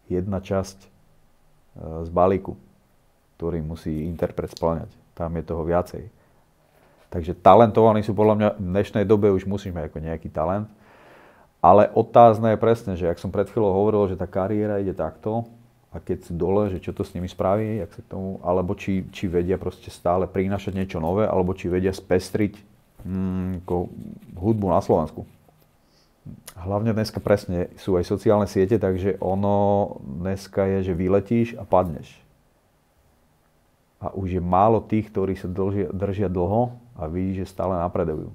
jedna 0.07 0.39
časť 0.39 0.79
e, 0.79 0.89
z 2.07 2.09
balíku, 2.15 2.55
ktorý 3.37 3.59
musí 3.67 4.07
interpret 4.07 4.55
splňať. 4.55 4.95
Tam 5.19 5.35
je 5.35 5.43
toho 5.43 5.67
viacej. 5.67 6.07
Takže 7.13 7.37
talentovaní 7.37 8.01
sú 8.07 8.17
podľa 8.17 8.35
mňa 8.39 8.49
v 8.57 8.67
dnešnej 8.73 9.05
dobe 9.05 9.29
už 9.29 9.45
musíš 9.45 9.75
mať 9.75 9.91
ako 9.91 9.99
nejaký 10.01 10.29
talent. 10.33 10.71
Ale 11.63 11.91
otázne 11.95 12.55
je 12.55 12.63
presne, 12.63 12.93
že 12.97 13.07
ak 13.07 13.21
som 13.21 13.31
pred 13.31 13.47
chvíľou 13.47 13.75
hovoril, 13.75 14.11
že 14.11 14.19
tá 14.19 14.27
kariéra 14.27 14.83
ide 14.83 14.97
takto, 14.97 15.47
a 15.93 16.01
keď 16.01 16.25
sú 16.25 16.33
dole, 16.33 16.73
že 16.73 16.81
čo 16.81 16.97
to 16.97 17.05
s 17.05 17.13
nimi 17.13 17.29
spraví, 17.29 17.85
jak 17.85 17.93
sa 17.93 18.01
k 18.01 18.11
tomu, 18.17 18.41
alebo 18.41 18.73
či, 18.73 19.05
či 19.13 19.29
vedia 19.29 19.61
proste 19.61 19.93
stále 19.93 20.25
prinášať 20.25 20.73
niečo 20.73 20.99
nové, 21.05 21.29
alebo 21.29 21.53
či 21.53 21.69
vedia 21.69 21.93
spestriť 21.93 22.57
mm, 23.05 23.69
hudbu 24.33 24.67
na 24.73 24.81
Slovensku. 24.81 25.29
Hlavne 26.57 26.97
dneska 26.97 27.21
presne 27.21 27.69
sú 27.77 28.01
aj 28.01 28.09
sociálne 28.09 28.49
siete, 28.49 28.81
takže 28.81 29.21
ono 29.21 29.99
dneska 30.01 30.65
je, 30.65 30.93
že 30.93 30.97
vyletíš 30.97 31.61
a 31.61 31.69
padneš. 31.69 32.09
A 34.01 34.17
už 34.17 34.41
je 34.41 34.43
málo 34.43 34.81
tých, 34.81 35.13
ktorí 35.13 35.37
sa 35.37 35.47
držia, 35.47 35.93
držia 35.93 36.29
dlho 36.33 36.73
a 36.97 37.05
vidíš, 37.05 37.45
že 37.45 37.53
stále 37.53 37.77
napredujú. 37.77 38.33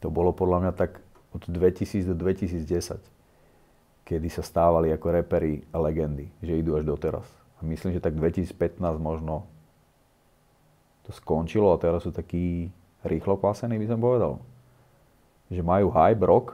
To 0.00 0.06
bolo 0.06 0.30
podľa 0.30 0.70
mňa 0.70 0.72
tak 0.78 1.02
od 1.34 1.42
2000 1.50 2.06
do 2.06 2.14
2010 2.14 3.12
kedy 4.02 4.28
sa 4.28 4.42
stávali 4.42 4.90
ako 4.90 5.22
repery 5.22 5.62
a 5.70 5.78
legendy, 5.78 6.28
že 6.42 6.58
idú 6.58 6.74
až 6.74 6.84
doteraz. 6.86 7.26
A 7.58 7.66
myslím, 7.66 7.94
že 7.94 8.02
tak 8.02 8.18
2015 8.18 8.78
možno 8.98 9.46
to 11.06 11.10
skončilo 11.14 11.74
a 11.74 11.80
teraz 11.82 12.02
sú 12.02 12.10
takí 12.14 12.70
rýchlo 13.02 13.38
klasení, 13.38 13.78
by 13.78 13.86
som 13.86 13.98
povedal. 13.98 14.32
Že 15.50 15.62
majú 15.62 15.90
hype 15.90 16.24
rok 16.26 16.46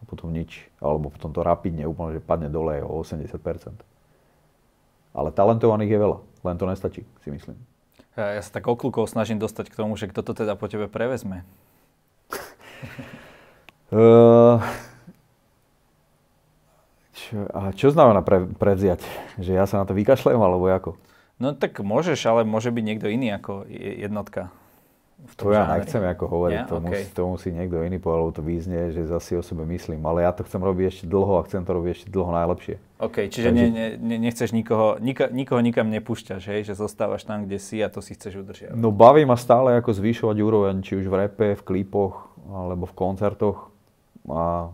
a 0.00 0.02
potom 0.08 0.32
nič. 0.32 0.68
Alebo 0.80 1.12
potom 1.12 1.32
to 1.32 1.44
rapidne 1.44 1.84
úplne, 1.88 2.16
že 2.16 2.24
padne 2.24 2.48
dole 2.52 2.80
o 2.84 3.00
80%. 3.00 3.36
Ale 5.16 5.32
talentovaných 5.32 5.96
je 5.96 5.98
veľa, 6.00 6.18
len 6.44 6.56
to 6.60 6.68
nestačí, 6.68 7.02
si 7.24 7.28
myslím. 7.32 7.56
Ja, 8.16 8.36
ja 8.36 8.42
sa 8.44 8.60
tak 8.60 8.68
oklukov 8.68 9.08
snažím 9.08 9.40
dostať 9.40 9.72
k 9.72 9.78
tomu, 9.80 9.96
že 9.96 10.08
kto 10.08 10.20
to 10.24 10.32
teda 10.32 10.56
po 10.56 10.68
tebe 10.68 10.88
prevezme. 10.88 11.44
uh, 13.92 14.60
Čo, 17.26 17.36
a 17.50 17.60
čo 17.74 17.90
znamená 17.90 18.22
pre, 18.22 18.46
prevziať? 18.46 19.02
Že 19.42 19.52
ja 19.58 19.66
sa 19.66 19.82
na 19.82 19.84
to 19.84 19.98
vykašľujem, 19.98 20.38
alebo 20.38 20.70
ako? 20.70 20.90
No 21.42 21.52
tak 21.52 21.82
môžeš, 21.82 22.22
ale 22.30 22.46
môže 22.46 22.70
byť 22.70 22.84
niekto 22.86 23.10
iný 23.10 23.34
ako 23.34 23.66
jednotka. 23.74 24.54
V 25.16 25.32
to 25.32 25.48
ja 25.48 25.64
nechcem 25.64 26.04
ako 26.04 26.28
hovoriť, 26.28 26.60
yeah? 26.60 26.68
to, 26.68 26.76
okay. 26.76 26.86
musí, 26.86 27.04
to 27.16 27.22
musí 27.24 27.48
niekto 27.48 27.80
iný 27.80 27.96
povedať, 27.96 28.20
lebo 28.20 28.32
to 28.36 28.44
význie, 28.44 28.92
že 28.92 29.08
zase 29.08 29.40
o 29.40 29.42
sebe 29.42 29.64
myslím. 29.64 30.04
Ale 30.04 30.28
ja 30.28 30.30
to 30.30 30.44
chcem 30.44 30.60
robiť 30.60 30.84
ešte 30.92 31.04
dlho 31.08 31.40
a 31.40 31.46
chcem 31.48 31.64
to 31.64 31.72
robiť 31.72 31.90
ešte 31.96 32.08
dlho 32.12 32.30
najlepšie. 32.36 32.76
OK, 33.00 33.16
čiže 33.32 33.48
Takže... 33.48 33.64
ne, 33.64 33.86
ne, 33.96 34.16
nechceš 34.20 34.52
nikoho, 34.52 35.00
nika, 35.00 35.32
nikoho 35.32 35.64
nikam 35.64 35.88
nepúšťaš, 35.88 36.42
hej? 36.52 36.60
že 36.68 36.76
zostávaš 36.76 37.24
tam, 37.24 37.48
kde 37.48 37.56
si 37.56 37.80
a 37.80 37.88
to 37.88 38.04
si 38.04 38.12
chceš 38.12 38.44
udržiavať. 38.44 38.76
No 38.76 38.92
baví 38.92 39.24
ma 39.24 39.40
stále 39.40 39.80
ako 39.80 39.96
zvyšovať 39.96 40.36
úroveň, 40.36 40.84
či 40.84 41.00
už 41.00 41.08
v 41.08 41.26
repe, 41.26 41.48
v 41.58 41.62
klipoch, 41.64 42.28
alebo 42.52 42.84
v 42.84 42.94
koncertoch. 42.94 43.72
A 44.28 44.68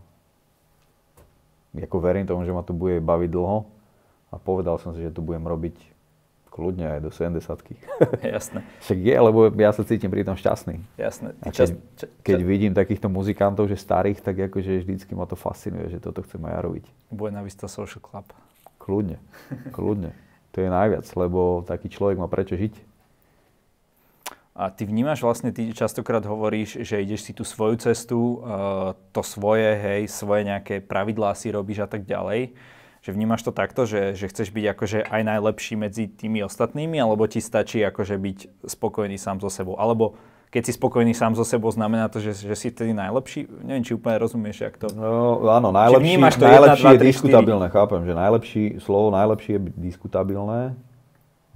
ako 1.81 1.97
verím 2.05 2.29
tomu, 2.29 2.45
že 2.45 2.53
ma 2.53 2.61
to 2.61 2.77
bude 2.77 3.01
baviť 3.01 3.31
dlho 3.33 3.65
a 4.29 4.37
povedal 4.37 4.77
som 4.77 4.93
si, 4.93 5.01
že 5.01 5.13
to 5.13 5.25
budem 5.25 5.49
robiť 5.49 5.77
kľudne 6.53 6.85
aj 6.85 7.01
do 7.01 7.09
70 7.09 7.41
Jasné. 8.37 8.61
Však 8.85 8.99
je, 9.01 9.17
lebo 9.17 9.49
ja 9.57 9.73
sa 9.73 9.83
cítim 9.89 10.13
pri 10.13 10.21
tom 10.21 10.37
šťastný. 10.37 10.85
Jasné. 11.01 11.33
Keď, 11.41 11.53
čas, 11.57 11.73
keď 12.21 12.39
vidím 12.45 12.77
takýchto 12.77 13.09
muzikantov, 13.09 13.73
že 13.73 13.81
starých, 13.81 14.21
tak 14.21 14.37
akože 14.53 14.85
vždycky 14.85 15.17
ma 15.17 15.25
to 15.25 15.33
fascinuje, 15.33 15.89
že 15.89 15.97
toto 15.97 16.21
chcem 16.21 16.45
aj 16.45 16.53
ja 16.53 16.61
robiť. 16.61 16.85
Bude 17.09 17.33
na 17.33 17.41
Vista 17.41 17.65
Social 17.73 18.05
Club. 18.05 18.29
Kľudne, 18.77 19.17
kľudne. 19.77 20.13
To 20.53 20.61
je 20.61 20.69
najviac, 20.69 21.09
lebo 21.17 21.65
taký 21.65 21.89
človek 21.89 22.21
má 22.21 22.29
prečo 22.29 22.61
žiť. 22.61 22.92
A 24.53 24.69
ty 24.69 24.85
vnímaš 24.85 25.25
vlastne, 25.25 25.49
ty 25.49 25.73
častokrát 25.73 26.21
hovoríš, 26.29 26.85
že 26.85 27.01
ideš 27.01 27.25
si 27.25 27.33
tú 27.33 27.41
svoju 27.41 27.81
cestu, 27.81 28.45
uh, 28.45 28.93
to 29.17 29.25
svoje, 29.25 29.65
hej, 29.65 30.13
svoje 30.13 30.45
nejaké 30.45 30.85
pravidlá 30.85 31.33
si 31.33 31.49
robíš 31.49 31.81
a 31.81 31.89
tak 31.89 32.05
ďalej. 32.05 32.53
Že 33.01 33.11
vnímaš 33.17 33.49
to 33.49 33.51
takto, 33.51 33.89
že, 33.89 34.13
že 34.13 34.29
chceš 34.29 34.53
byť 34.53 34.65
akože 34.77 34.99
aj 35.09 35.23
najlepší 35.25 35.75
medzi 35.81 36.05
tými 36.05 36.45
ostatnými, 36.45 37.01
alebo 37.01 37.25
ti 37.25 37.41
stačí 37.41 37.81
akože 37.81 38.21
byť 38.21 38.39
spokojný 38.69 39.17
sám 39.17 39.41
so 39.41 39.49
sebou? 39.49 39.73
Alebo 39.81 40.21
keď 40.53 40.69
si 40.69 40.73
spokojný 40.77 41.17
sám 41.17 41.33
so 41.33 41.49
sebou, 41.49 41.73
znamená 41.73 42.13
to, 42.13 42.21
že, 42.21 42.37
že 42.37 42.53
si 42.53 42.69
tedy 42.69 42.93
najlepší? 42.93 43.49
Neviem, 43.65 43.89
či 43.89 43.97
úplne 43.97 44.21
rozumieš, 44.21 44.69
jak 44.69 44.77
to... 44.77 44.93
No, 44.93 45.49
áno, 45.49 45.73
najlepší, 45.73 46.21
to 46.37 46.45
najlepší 46.45 46.85
1, 46.85 46.93
2, 46.93 47.01
3, 47.01 47.01
je 47.01 47.09
diskutabilné, 47.09 47.67
chápem, 47.73 48.01
že 48.05 48.13
najlepší, 48.13 48.65
slovo 48.85 49.09
najlepší 49.17 49.51
je 49.57 49.61
diskutabilné. 49.81 50.77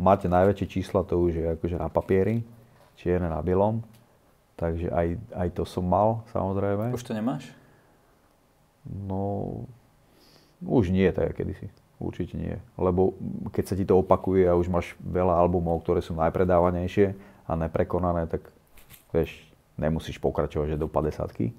Máte 0.01 0.33
najväčšie 0.33 0.67
čísla, 0.81 1.05
to 1.05 1.21
už 1.21 1.33
je 1.37 1.47
akože 1.61 1.77
na 1.77 1.93
papieri 1.93 2.56
čierne 2.97 3.29
na 3.29 3.41
bielom. 3.45 3.85
Takže 4.57 4.89
aj, 4.89 5.21
aj 5.37 5.49
to 5.53 5.69
som 5.69 5.85
mal, 5.85 6.25
samozrejme. 6.33 6.97
Už 6.97 7.05
to 7.05 7.13
nemáš? 7.13 7.45
No, 8.89 9.65
už 10.65 10.89
nie, 10.89 11.13
tak 11.13 11.37
kedysi. 11.37 11.69
Určite 11.97 12.37
nie. 12.37 12.57
Lebo 12.77 13.17
keď 13.53 13.65
sa 13.69 13.75
ti 13.77 13.85
to 13.89 14.01
opakuje 14.01 14.45
a 14.45 14.57
už 14.57 14.69
máš 14.69 14.93
veľa 15.01 15.37
albumov, 15.37 15.81
ktoré 15.81 16.05
sú 16.05 16.13
najpredávanejšie 16.17 17.17
a 17.49 17.53
neprekonané, 17.57 18.29
tak 18.29 18.49
vieš, 19.13 19.33
nemusíš 19.81 20.21
pokračovať 20.21 20.77
že 20.77 20.81
do 20.81 20.89
50 20.89 21.57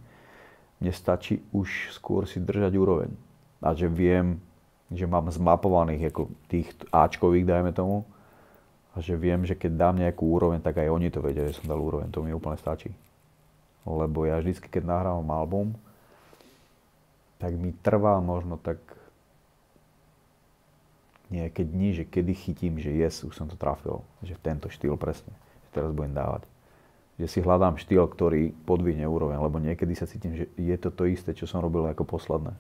Mne 0.78 0.93
stačí 0.93 1.41
už 1.54 1.93
skôr 1.93 2.30
si 2.30 2.38
držať 2.38 2.73
úroveň. 2.78 3.10
A 3.62 3.73
že 3.73 3.89
viem, 3.89 4.38
že 4.93 5.10
mám 5.10 5.26
zmapovaných 5.30 6.13
ako 6.13 6.30
tých 6.45 6.69
Ačkových, 6.93 7.50
dajme 7.50 7.73
tomu, 7.73 8.06
a 8.97 9.01
že 9.05 9.13
viem, 9.13 9.45
že 9.45 9.53
keď 9.53 9.77
dám 9.77 9.95
nejakú 10.01 10.25
úroveň, 10.25 10.57
tak 10.57 10.81
aj 10.81 10.89
oni 10.89 11.13
to 11.13 11.21
vedia, 11.21 11.45
že 11.45 11.62
som 11.62 11.69
dal 11.69 11.77
úroveň. 11.77 12.10
To 12.10 12.25
mi 12.25 12.33
úplne 12.33 12.57
stačí. 12.57 12.89
Lebo 13.86 14.25
ja 14.25 14.41
vždycky, 14.41 14.65
keď 14.65 14.89
nahrávam 14.89 15.29
album, 15.29 15.77
tak 17.38 17.53
mi 17.53 17.77
trvá 17.86 18.17
možno 18.17 18.57
tak 18.57 18.81
nejaké 21.29 21.62
dni, 21.62 22.01
že 22.01 22.03
kedy 22.10 22.33
chytím, 22.33 22.81
že 22.81 22.89
yes, 22.89 23.21
už 23.21 23.38
som 23.38 23.45
to 23.45 23.53
trafil. 23.53 24.01
Že 24.25 24.33
v 24.33 24.41
tento 24.41 24.67
štýl 24.73 24.97
presne. 24.97 25.29
Že 25.69 25.69
teraz 25.77 25.91
budem 25.93 26.17
dávať. 26.17 26.49
Že 27.21 27.27
si 27.29 27.39
hľadám 27.45 27.77
štýl, 27.77 28.01
ktorý 28.10 28.49
podvihne 28.65 29.05
úroveň, 29.05 29.38
lebo 29.38 29.62
niekedy 29.62 29.93
sa 29.93 30.10
cítim, 30.10 30.33
že 30.33 30.49
je 30.57 30.75
to 30.81 30.89
to 30.89 31.05
isté, 31.05 31.38
čo 31.38 31.45
som 31.45 31.62
robil 31.62 31.86
ako 31.86 32.01
posledné. 32.01 32.57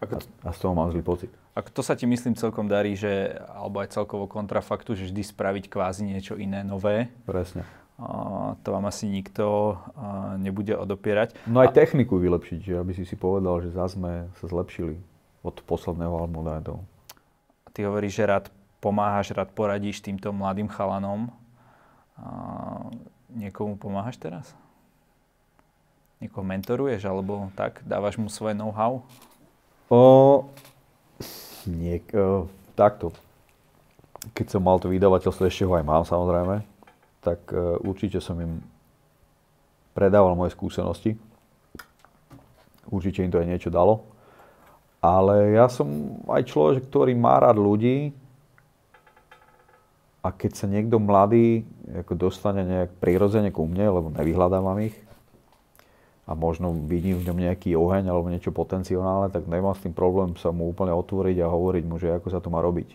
Ako 0.00 0.16
to, 0.16 0.24
a, 0.44 0.50
z 0.56 0.58
toho 0.64 0.72
mám 0.72 0.88
zlý 0.88 1.04
pocit. 1.04 1.30
A 1.52 1.60
to 1.60 1.84
sa 1.84 1.92
ti 1.92 2.08
myslím 2.08 2.32
celkom 2.32 2.64
darí, 2.64 2.96
že, 2.96 3.36
alebo 3.52 3.84
aj 3.84 3.92
celkovo 3.92 4.24
kontrafaktu, 4.24 4.96
že 4.96 5.12
vždy 5.12 5.22
spraviť 5.22 5.64
kvázi 5.68 6.08
niečo 6.08 6.40
iné, 6.40 6.64
nové. 6.64 7.12
Presne. 7.28 7.68
A 8.00 8.56
to 8.64 8.72
vám 8.72 8.88
asi 8.88 9.04
nikto 9.04 9.76
a, 9.92 10.40
nebude 10.40 10.72
odopierať. 10.72 11.36
No 11.44 11.60
aj 11.60 11.72
a... 11.72 11.76
techniku 11.84 12.16
vylepšiť, 12.16 12.60
že 12.64 12.74
aby 12.80 12.96
si 12.96 13.04
si 13.04 13.12
povedal, 13.12 13.60
že 13.60 13.76
zase 13.76 14.00
sme 14.00 14.32
sa 14.40 14.46
zlepšili 14.48 14.96
od 15.44 15.56
posledného 15.64 16.12
albumu 16.16 16.48
do 16.60 16.80
Ty 17.76 17.92
hovoríš, 17.92 18.16
že 18.16 18.24
rád 18.28 18.46
pomáhaš, 18.80 19.36
rád 19.36 19.52
poradíš 19.52 20.00
týmto 20.00 20.32
mladým 20.32 20.68
chalanom. 20.68 21.28
A 22.16 22.24
niekomu 23.32 23.76
pomáhaš 23.76 24.16
teraz? 24.16 24.52
Niekoho 26.20 26.44
mentoruješ 26.44 27.04
alebo 27.08 27.48
tak? 27.56 27.80
Dávaš 27.84 28.20
mu 28.20 28.28
svoje 28.28 28.52
know-how? 28.56 29.04
O, 29.90 30.46
niek, 31.66 32.06
o, 32.14 32.46
takto. 32.78 33.10
Keď 34.30 34.46
som 34.46 34.62
mal 34.62 34.78
to 34.78 34.86
vydavateľstvo, 34.86 35.50
ešte 35.50 35.66
ho 35.66 35.74
aj 35.74 35.82
mám 35.82 36.06
samozrejme, 36.06 36.62
tak 37.18 37.42
uh, 37.50 37.74
určite 37.82 38.22
som 38.22 38.38
im 38.38 38.62
predával 39.90 40.38
moje 40.38 40.54
skúsenosti. 40.54 41.18
Určite 42.86 43.26
im 43.26 43.32
to 43.34 43.42
aj 43.42 43.50
niečo 43.50 43.70
dalo. 43.72 44.06
Ale 45.02 45.56
ja 45.58 45.66
som 45.66 46.20
aj 46.28 46.46
človek, 46.46 46.86
ktorý 46.86 47.16
má 47.16 47.40
rád 47.40 47.58
ľudí 47.58 48.12
a 50.20 50.28
keď 50.30 50.52
sa 50.54 50.66
niekto 50.68 51.00
mladý 51.00 51.64
ako 51.90 52.12
dostane 52.14 52.62
nejak 52.62 52.94
prirodzene 53.00 53.48
ku 53.50 53.64
mne, 53.64 53.88
lebo 53.88 54.08
nevyhľadávam 54.12 54.76
ich, 54.84 54.94
a 56.30 56.32
možno 56.38 56.70
vidím 56.70 57.18
v 57.18 57.26
ňom 57.26 57.38
nejaký 57.42 57.74
oheň 57.74 58.06
alebo 58.06 58.30
niečo 58.30 58.54
potenciálne, 58.54 59.34
tak 59.34 59.50
nemám 59.50 59.74
s 59.74 59.82
tým 59.82 59.90
problém 59.90 60.38
sa 60.38 60.54
mu 60.54 60.70
úplne 60.70 60.94
otvoriť 60.94 61.42
a 61.42 61.50
hovoriť 61.50 61.84
mu, 61.90 61.98
že 61.98 62.14
ako 62.14 62.30
sa 62.30 62.38
to 62.38 62.54
má 62.54 62.62
robiť. 62.62 62.94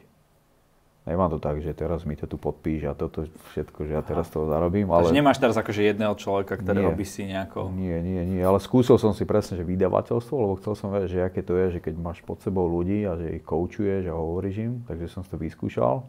Nemám 1.05 1.29
to 1.29 1.37
tak, 1.37 1.61
že 1.61 1.69
teraz 1.77 2.01
mi 2.01 2.17
to 2.17 2.25
tu 2.25 2.39
podpíš 2.39 2.89
a 2.89 2.97
toto 2.97 3.29
všetko, 3.53 3.85
že 3.85 3.93
ja 3.93 4.01
teraz 4.01 4.25
to 4.31 4.49
zarobím. 4.49 4.89
Ale... 4.89 5.05
Takže 5.05 5.13
nemáš 5.13 5.37
teraz 5.37 5.53
akože 5.53 5.93
jedného 5.93 6.17
človeka, 6.17 6.57
ktorého 6.57 6.89
by 6.89 7.05
si 7.05 7.29
nejako... 7.29 7.69
Nie, 7.77 8.01
nie, 8.01 8.25
nie, 8.25 8.41
ale 8.41 8.57
skúsil 8.57 8.97
som 8.97 9.13
si 9.13 9.21
presne, 9.21 9.53
že 9.53 9.67
vydavateľstvo, 9.67 10.33
lebo 10.33 10.57
chcel 10.57 10.73
som 10.73 10.89
vedieť, 10.89 11.11
že 11.13 11.19
aké 11.21 11.41
to 11.45 11.53
je, 11.61 11.77
že 11.77 11.79
keď 11.85 11.93
máš 12.01 12.25
pod 12.25 12.41
sebou 12.41 12.65
ľudí 12.65 13.05
a 13.05 13.21
že 13.21 13.37
ich 13.37 13.45
koučuješ 13.45 14.09
a 14.09 14.17
hovoríš 14.17 14.55
im, 14.65 14.73
takže 14.89 15.05
som 15.13 15.21
si 15.21 15.29
to 15.29 15.37
vyskúšal. 15.37 16.01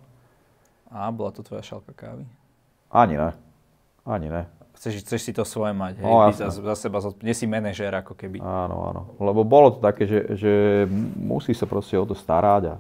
A 0.89 1.13
bola 1.13 1.29
to 1.29 1.45
tvoja 1.45 1.61
šalka 1.61 1.93
kávy? 1.93 2.25
Ani 2.89 3.21
ne. 3.21 3.37
Ani 4.09 4.33
ne. 4.33 4.49
Chceš, 4.77 5.09
chceš 5.09 5.21
si 5.25 5.33
to 5.33 5.41
svoje 5.49 5.73
mať, 5.73 6.05
hej, 6.05 6.05
no, 6.05 6.29
za, 6.37 6.53
za 6.53 6.75
seba, 6.77 7.01
nie 7.25 7.33
si 7.33 7.49
manažér 7.49 7.97
ako 8.05 8.13
keby. 8.13 8.45
Áno, 8.45 8.93
áno, 8.93 9.03
lebo 9.17 9.41
bolo 9.41 9.73
to 9.73 9.81
také, 9.81 10.05
že, 10.05 10.37
že 10.37 10.53
musí 11.17 11.57
sa 11.57 11.65
proste 11.65 11.97
o 11.97 12.05
to 12.05 12.13
starať 12.13 12.63
a 12.71 12.75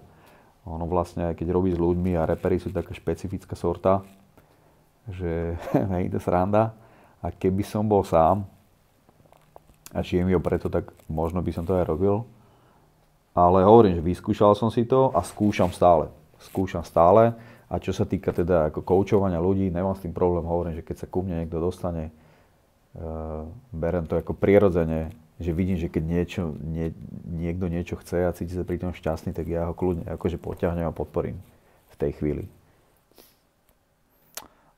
ono 0.68 0.84
vlastne, 0.84 1.32
aj 1.32 1.40
keď 1.40 1.48
robí 1.56 1.72
s 1.72 1.80
ľuďmi 1.80 2.12
a 2.20 2.28
repery 2.28 2.60
sú 2.60 2.68
taká 2.68 2.92
špecifická 2.92 3.56
sorta, 3.56 4.04
že 5.08 5.56
hej, 5.96 6.12
to 6.12 6.20
sranda 6.20 6.76
a 7.24 7.32
keby 7.32 7.64
som 7.64 7.88
bol 7.88 8.04
sám 8.04 8.44
a 9.96 10.04
žijem 10.04 10.28
ho 10.28 10.42
preto, 10.42 10.68
tak 10.68 10.92
možno 11.08 11.40
by 11.40 11.50
som 11.54 11.64
to 11.64 11.72
aj 11.80 11.88
robil. 11.88 12.28
Ale 13.32 13.64
hovorím, 13.64 13.96
že 13.96 14.04
vyskúšal 14.04 14.52
som 14.52 14.68
si 14.68 14.84
to 14.84 15.12
a 15.16 15.24
skúšam 15.24 15.72
stále. 15.72 16.12
Skúšam 16.40 16.84
stále 16.84 17.32
a 17.66 17.82
čo 17.82 17.90
sa 17.90 18.06
týka 18.06 18.30
teda 18.30 18.70
ako 18.70 18.86
koučovania 18.86 19.42
ľudí, 19.42 19.70
nemám 19.74 19.98
s 19.98 20.06
tým 20.06 20.14
problém, 20.14 20.46
hovorím, 20.46 20.78
že 20.78 20.86
keď 20.86 20.96
sa 21.02 21.06
ku 21.10 21.26
mne 21.26 21.42
niekto 21.42 21.58
dostane, 21.58 22.14
uh, 22.94 23.42
berem 23.74 24.06
to 24.06 24.14
ako 24.14 24.38
prirodzene, 24.38 25.10
že 25.36 25.50
vidím, 25.52 25.76
že 25.76 25.92
keď 25.92 26.02
niečo, 26.06 26.42
nie, 26.62 26.94
niekto 27.26 27.68
niečo 27.68 27.98
chce 28.00 28.24
a 28.24 28.32
cíti 28.32 28.56
sa 28.56 28.64
pri 28.64 28.80
tom 28.80 28.96
šťastný, 28.96 29.36
tak 29.36 29.50
ja 29.50 29.68
ho 29.68 29.74
kľudne 29.76 30.08
akože 30.08 30.40
poťahnem 30.40 30.88
a 30.88 30.94
podporím 30.94 31.36
v 31.92 31.96
tej 31.98 32.12
chvíli. 32.16 32.44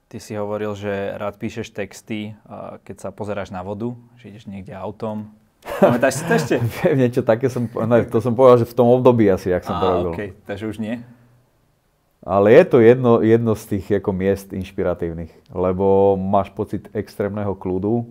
Ty 0.08 0.18
si 0.24 0.32
hovoril, 0.32 0.72
že 0.72 1.12
rád 1.20 1.36
píšeš 1.36 1.68
texty, 1.76 2.32
keď 2.88 2.96
sa 2.96 3.08
pozeráš 3.12 3.52
na 3.52 3.60
vodu, 3.60 3.92
že 4.16 4.32
ideš 4.32 4.48
niekde 4.48 4.72
autom. 4.72 5.28
Pamätáš 5.84 6.18
si 6.18 6.22
to 6.24 6.32
ešte? 6.32 6.54
Niečo 6.96 7.20
také 7.20 7.52
som, 7.52 7.68
ne, 7.68 8.08
to 8.08 8.24
som 8.24 8.32
povedal, 8.32 8.64
že 8.64 8.72
v 8.72 8.74
tom 8.74 8.88
období 8.88 9.28
asi, 9.28 9.52
ak 9.52 9.68
som 9.68 9.76
a, 9.76 9.80
to 9.84 9.86
robil. 9.86 10.12
Okay, 10.16 10.32
takže 10.48 10.64
už 10.64 10.80
nie? 10.80 11.04
Ale 12.26 12.50
je 12.50 12.64
to 12.66 12.78
jedno, 12.82 13.22
jedno 13.22 13.54
z 13.54 13.78
tých 13.78 14.02
ako 14.02 14.10
miest 14.10 14.50
inšpiratívnych, 14.50 15.30
lebo 15.54 16.18
máš 16.18 16.50
pocit 16.50 16.90
extrémneho 16.90 17.54
kľudu 17.54 18.10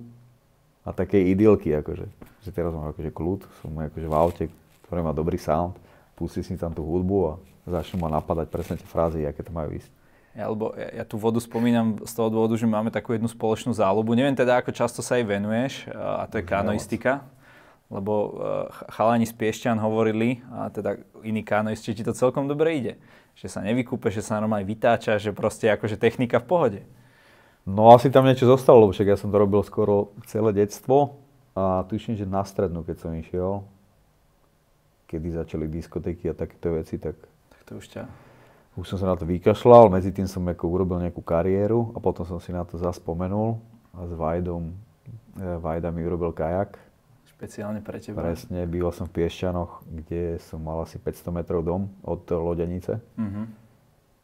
a 0.87 0.95
takej 0.95 1.35
idylky, 1.35 1.75
akože. 1.75 2.07
Že 2.47 2.49
teraz 2.55 2.71
mám 2.71 2.87
akože 2.95 3.11
kľud, 3.11 3.43
som 3.59 3.75
akože 3.75 4.07
v 4.07 4.15
aute, 4.15 4.43
ktoré 4.87 5.03
má 5.03 5.11
dobrý 5.11 5.35
sound, 5.35 5.75
pustí 6.15 6.39
si 6.39 6.55
tam 6.55 6.71
tú 6.71 6.87
hudbu 6.87 7.17
a 7.27 7.33
začnú 7.67 7.99
ma 7.99 8.07
napadať 8.07 8.47
presne 8.47 8.79
tie 8.79 8.87
frázy, 8.87 9.27
aké 9.27 9.43
to 9.43 9.51
majú 9.51 9.75
ísť. 9.75 9.91
Ja, 10.31 10.47
lebo 10.47 10.71
ja, 10.79 11.01
ja 11.01 11.03
tú 11.03 11.19
vodu 11.19 11.43
spomínam 11.43 11.99
z 12.07 12.13
toho 12.15 12.31
dôvodu, 12.31 12.55
že 12.55 12.69
máme 12.69 12.87
takú 12.87 13.11
jednu 13.11 13.27
spoločnú 13.27 13.75
záľubu. 13.75 14.15
Neviem 14.15 14.37
teda, 14.37 14.63
ako 14.63 14.71
často 14.71 15.03
sa 15.03 15.19
jej 15.19 15.27
venuješ, 15.27 15.91
a 15.91 16.23
to 16.31 16.39
je 16.39 16.47
kanoistika. 16.47 17.27
Lebo 17.91 18.39
chalani 18.91 19.23
z 19.23 19.33
Piešťan 19.35 19.79
hovorili, 19.79 20.43
a 20.51 20.67
teda 20.71 20.99
iní 21.23 21.43
kanoisti, 21.43 21.95
ti 21.95 22.03
to 22.03 22.15
celkom 22.15 22.47
dobre 22.47 22.79
ide 22.79 22.93
že 23.37 23.45
sa 23.45 23.61
nevykúpe, 23.61 24.09
že 24.09 24.25
sa 24.25 24.41
normálne 24.41 24.65
vytáča, 24.65 25.21
že 25.21 25.29
proste 25.29 25.69
akože 25.69 26.01
technika 26.01 26.41
v 26.41 26.49
pohode. 26.49 26.81
No 27.69 27.93
asi 27.93 28.09
tam 28.09 28.25
niečo 28.25 28.49
zostalo, 28.49 28.87
lebo 28.87 28.95
však 28.95 29.13
ja 29.13 29.17
som 29.19 29.29
to 29.29 29.37
robil 29.37 29.61
skoro 29.61 30.15
celé 30.25 30.55
detstvo 30.57 31.21
a 31.53 31.85
tuším, 31.85 32.17
že 32.17 32.25
na 32.25 32.41
strednú, 32.41 32.81
keď 32.81 32.95
som 32.97 33.11
išiel, 33.13 33.61
kedy 35.05 35.37
začali 35.37 35.69
diskotéky 35.69 36.31
a 36.31 36.33
takéto 36.33 36.73
veci, 36.73 36.97
tak... 36.97 37.19
Tak 37.53 37.61
to 37.67 37.71
už 37.77 37.85
ťa... 37.93 38.03
Už 38.77 38.85
som 38.93 39.01
sa 39.01 39.09
na 39.09 39.17
to 39.17 39.25
vykašľal, 39.25 39.89
medzi 39.89 40.13
tým 40.13 40.29
som 40.29 40.45
ako 40.45 40.69
urobil 40.69 41.01
nejakú 41.01 41.25
kariéru 41.25 41.93
a 41.93 41.99
potom 42.01 42.25
som 42.29 42.37
si 42.37 42.53
na 42.53 42.61
to 42.61 42.77
zaspomenul 42.77 43.57
a 43.93 44.05
s 44.05 44.13
Vajdom, 44.13 44.69
eh, 44.69 45.57
Vajda 45.57 45.89
mi 45.89 46.05
urobil 46.05 46.29
kajak 46.33 46.86
Špeciálne 47.37 47.85
pre 47.85 48.01
teba. 48.01 48.25
Presne, 48.25 48.65
býval 48.65 48.89
som 48.89 49.05
v 49.05 49.21
Piešťanoch, 49.21 49.85
kde 49.85 50.41
som 50.41 50.57
mal 50.57 50.81
asi 50.81 50.97
500 50.97 51.37
metrov 51.37 51.61
dom 51.61 51.85
od 52.01 52.25
Lodenice. 52.33 52.97
Uh-huh. 53.13 53.45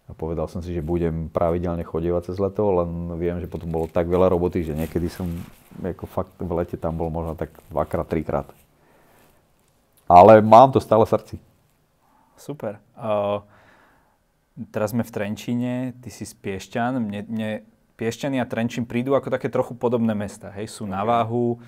A 0.09 0.17
povedal 0.17 0.49
som 0.49 0.65
si, 0.65 0.73
že 0.73 0.81
budem 0.81 1.29
pravidelne 1.29 1.85
chodievať 1.85 2.33
cez 2.33 2.41
leto, 2.41 2.65
len 2.73 3.13
viem, 3.21 3.37
že 3.37 3.45
potom 3.45 3.69
bolo 3.69 3.85
tak 3.85 4.09
veľa 4.09 4.33
roboty, 4.33 4.65
že 4.65 4.73
niekedy 4.73 5.13
som 5.13 5.29
ako 5.77 6.09
fakt 6.09 6.33
v 6.41 6.51
lete 6.57 6.73
tam 6.73 6.97
bol 6.97 7.13
možno 7.13 7.37
tak 7.37 7.53
dvakrát, 7.69 8.09
trikrát. 8.09 8.49
Ale 10.09 10.41
mám 10.41 10.73
to 10.73 10.81
stále 10.81 11.05
v 11.05 11.13
srdci. 11.13 11.35
Super. 12.33 12.81
Uh, 12.97 13.45
teraz 14.73 14.89
sme 14.89 15.05
v 15.05 15.13
Trenčíne, 15.13 15.73
ty 16.01 16.09
si 16.09 16.25
z 16.25 16.33
Piešťan. 16.33 16.97
Mne, 16.97 17.21
mne 17.29 17.49
Piešťany 17.93 18.41
a 18.41 18.49
Trenčín 18.49 18.89
prídu 18.89 19.13
ako 19.13 19.29
také 19.29 19.53
trochu 19.53 19.77
podobné 19.77 20.17
mesta. 20.17 20.49
Hej, 20.49 20.81
sú 20.81 20.89
na 20.89 21.05
váhu. 21.05 21.61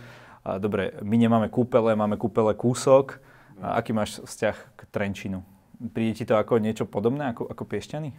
Dobre, 0.46 0.94
my 1.02 1.16
nemáme 1.18 1.50
kúpele, 1.50 1.98
máme 1.98 2.22
kúpele 2.22 2.54
kúsok. 2.54 3.18
A 3.58 3.82
aký 3.82 3.96
máš 3.98 4.22
vzťah 4.22 4.58
k 4.78 4.82
Trenčínu? 4.94 5.42
Príde 5.92 6.22
ti 6.22 6.26
to 6.28 6.38
ako 6.38 6.62
niečo 6.62 6.86
podobné 6.86 7.34
ako, 7.34 7.50
ako 7.50 7.64
Piešťany? 7.66 8.12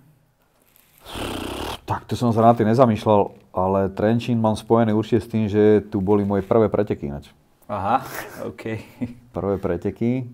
Tak 1.86 2.02
to 2.10 2.18
som 2.18 2.34
sa 2.34 2.42
na 2.42 2.50
tým 2.50 2.66
nezamýšľal, 2.66 3.54
ale 3.54 3.86
Trenčín 3.94 4.42
mám 4.42 4.58
spojený 4.58 4.90
určite 4.90 5.22
s 5.22 5.30
tým, 5.30 5.46
že 5.46 5.86
tu 5.86 6.02
boli 6.02 6.26
moje 6.26 6.42
prvé 6.42 6.66
preteky 6.66 7.06
inač. 7.06 7.30
Aha, 7.70 8.02
OK. 8.50 8.74
Prvé 9.30 9.54
preteky, 9.62 10.26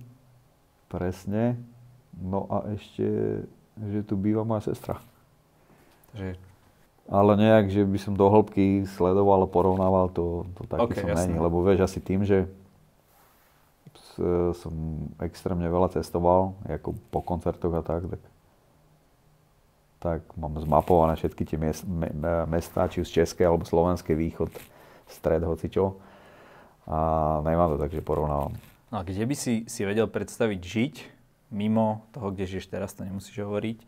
presne. 0.89 1.61
No 2.17 2.49
a 2.49 2.73
ešte, 2.73 3.05
že 3.77 4.01
tu 4.09 4.17
býva 4.17 4.49
moja 4.49 4.73
sestra. 4.73 4.97
Že... 6.17 6.41
Ale 7.11 7.35
nejak, 7.35 7.67
že 7.69 7.83
by 7.83 7.99
som 7.99 8.15
do 8.15 8.27
hĺbky 8.27 8.87
sledoval 8.87 9.45
a 9.45 9.51
porovnával, 9.51 10.07
to, 10.09 10.47
to 10.55 10.63
taký 10.65 10.83
OK, 10.87 10.95
som 10.97 11.09
jasné. 11.11 11.29
není. 11.29 11.37
Lebo 11.39 11.61
vieš, 11.61 11.83
asi 11.83 11.99
tým, 11.99 12.23
že 12.23 12.47
s- 13.93 14.23
som 14.57 14.73
extrémne 15.19 15.67
veľa 15.67 15.93
cestoval, 15.93 16.55
ako 16.65 16.95
po 17.11 17.21
koncertoch 17.21 17.75
a 17.75 17.83
tak, 17.83 18.07
tak, 18.07 18.23
tak 19.99 20.21
mám 20.35 20.55
zmapované 20.59 21.15
všetky 21.15 21.43
tie 21.43 21.59
miest, 21.59 21.83
me, 21.85 22.09
me- 22.11 22.47
mestá, 22.49 22.87
či 22.87 23.03
už 23.03 23.11
z 23.11 23.23
Českej 23.23 23.51
alebo 23.51 23.67
Slovenskej, 23.67 24.15
východ, 24.15 24.51
stred, 25.11 25.43
hocičo. 25.43 25.99
A 26.87 26.99
nemám 27.43 27.75
to 27.75 27.83
tak, 27.83 27.91
že 27.91 28.03
porovnávam. 28.03 28.55
No 28.91 28.99
a 28.99 29.07
kde 29.07 29.23
by 29.23 29.35
si, 29.35 29.65
si 29.67 29.81
vedel 29.83 30.07
predstaviť 30.07 30.61
žiť 30.61 30.95
mimo 31.51 32.03
toho, 32.11 32.31
kde 32.31 32.49
žiješ 32.49 32.67
teraz, 32.69 32.97
to 32.97 33.05
nemusíš 33.05 33.39
hovoriť, 33.39 33.79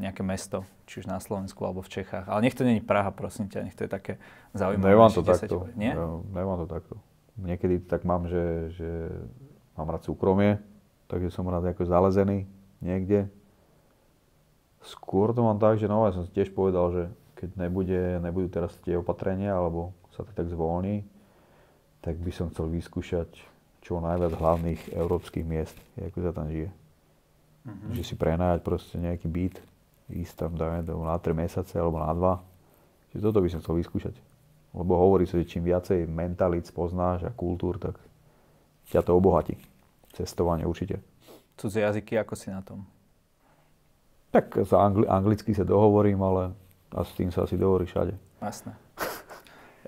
nejaké 0.00 0.24
mesto, 0.24 0.64
či 0.88 1.04
už 1.04 1.06
na 1.06 1.20
Slovensku 1.20 1.60
alebo 1.68 1.84
v 1.84 2.00
Čechách. 2.00 2.24
Ale 2.26 2.40
nech 2.40 2.56
to 2.56 2.64
není 2.64 2.80
Praha, 2.80 3.12
prosím 3.12 3.52
ťa, 3.52 3.68
nech 3.68 3.76
to 3.76 3.84
je 3.84 3.90
také 3.92 4.12
zaujímavé. 4.56 4.96
Nemám 4.96 5.12
to 5.12 5.20
ešte 5.20 5.46
10 5.46 5.52
takto. 5.52 5.56
Nie? 5.76 5.92
Ja, 5.92 6.06
nemám 6.32 6.58
to 6.64 6.66
takto. 6.66 6.94
Niekedy 7.36 7.84
tak 7.84 8.08
mám, 8.08 8.24
že, 8.24 8.72
že 8.72 8.88
mám 9.76 9.92
rád 9.92 10.08
súkromie, 10.08 10.60
takže 11.12 11.28
som 11.28 11.44
rád 11.48 11.68
ako 11.68 11.84
zalezený 11.84 12.48
niekde. 12.80 13.28
Skôr 14.80 15.36
to 15.36 15.44
mám 15.44 15.60
tak, 15.60 15.76
že 15.76 15.84
no, 15.84 16.08
ja 16.08 16.16
som 16.16 16.24
si 16.24 16.32
tiež 16.32 16.56
povedal, 16.56 16.88
že 16.96 17.02
keď 17.36 17.50
nebude, 17.60 18.00
nebudú 18.24 18.48
teraz 18.48 18.72
tie 18.80 18.96
opatrenia, 18.96 19.52
alebo 19.52 19.92
sa 20.16 20.24
to 20.24 20.32
tak 20.32 20.48
zvolní, 20.48 21.04
tak 22.00 22.16
by 22.16 22.32
som 22.32 22.48
chcel 22.48 22.72
vyskúšať 22.72 23.28
čo 23.84 24.00
najviac 24.00 24.36
hlavných 24.36 24.96
európskych 24.96 25.44
miest, 25.44 25.76
ako 26.00 26.18
sa 26.24 26.32
tam 26.32 26.48
žije. 26.48 26.72
Mhm. 27.66 27.92
Že 27.92 28.02
si 28.02 28.14
prenajať 28.16 28.60
proste 28.64 28.96
nejaký 28.96 29.28
byt, 29.28 29.56
ísť 30.10 30.34
tam 30.46 30.52
dajme 30.56 30.82
tomu 30.86 31.04
na 31.04 31.16
3 31.20 31.36
mesiace 31.36 31.76
alebo 31.76 32.00
na 32.00 32.10
2. 32.10 33.16
Že 33.16 33.18
toto 33.20 33.38
by 33.42 33.48
som 33.52 33.60
chcel 33.60 33.76
vyskúšať. 33.78 34.14
Lebo 34.70 34.94
hovorí 34.94 35.26
sa, 35.26 35.36
že 35.36 35.50
čím 35.50 35.66
viacej 35.66 36.06
mentalít 36.06 36.70
poznáš 36.70 37.26
a 37.26 37.34
kultúr, 37.34 37.76
tak 37.76 37.98
ťa 38.90 39.02
to 39.02 39.12
obohatí. 39.18 39.58
Cestovanie 40.14 40.66
určite. 40.66 41.02
Cudzie 41.58 41.82
jazyky, 41.82 42.18
ako 42.18 42.34
si 42.38 42.48
na 42.50 42.62
tom? 42.62 42.86
Tak 44.30 44.62
sa 44.62 44.86
angli- 44.86 45.10
anglicky 45.10 45.50
sa 45.54 45.66
dohovorím, 45.66 46.22
ale 46.22 46.54
a 46.90 47.06
s 47.06 47.14
tým 47.14 47.30
sa 47.30 47.46
asi 47.46 47.54
dohovorí 47.54 47.86
všade. 47.86 48.14
Jasné. 48.42 48.74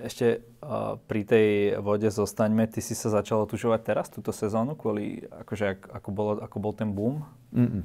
Ešte 0.00 0.40
uh, 0.64 0.96
pri 1.04 1.22
tej 1.28 1.48
vode 1.84 2.08
zostaňme. 2.08 2.64
Ty 2.64 2.80
si 2.80 2.96
sa 2.96 3.12
začal 3.12 3.44
otužovať 3.44 3.80
teraz, 3.84 4.06
túto 4.08 4.32
sezónu, 4.32 4.72
kvôli 4.72 5.20
akože, 5.28 5.64
ak, 5.76 5.80
ako, 6.00 6.08
bolo, 6.12 6.32
ako 6.40 6.56
bol 6.56 6.72
ten 6.72 6.96
boom? 6.96 7.20
Mm-mm. 7.52 7.84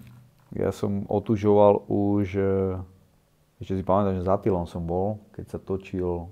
Ja 0.55 0.71
som 0.71 1.03
otužoval 1.11 1.91
už, 1.91 2.39
e, 2.39 2.79
ešte 3.59 3.73
si 3.75 3.83
pamätám, 3.83 4.23
že 4.23 4.23
za 4.23 4.39
Tylom 4.39 4.63
som 4.63 4.79
bol, 4.87 5.19
keď 5.35 5.45
sa 5.51 5.59
točil, 5.59 6.31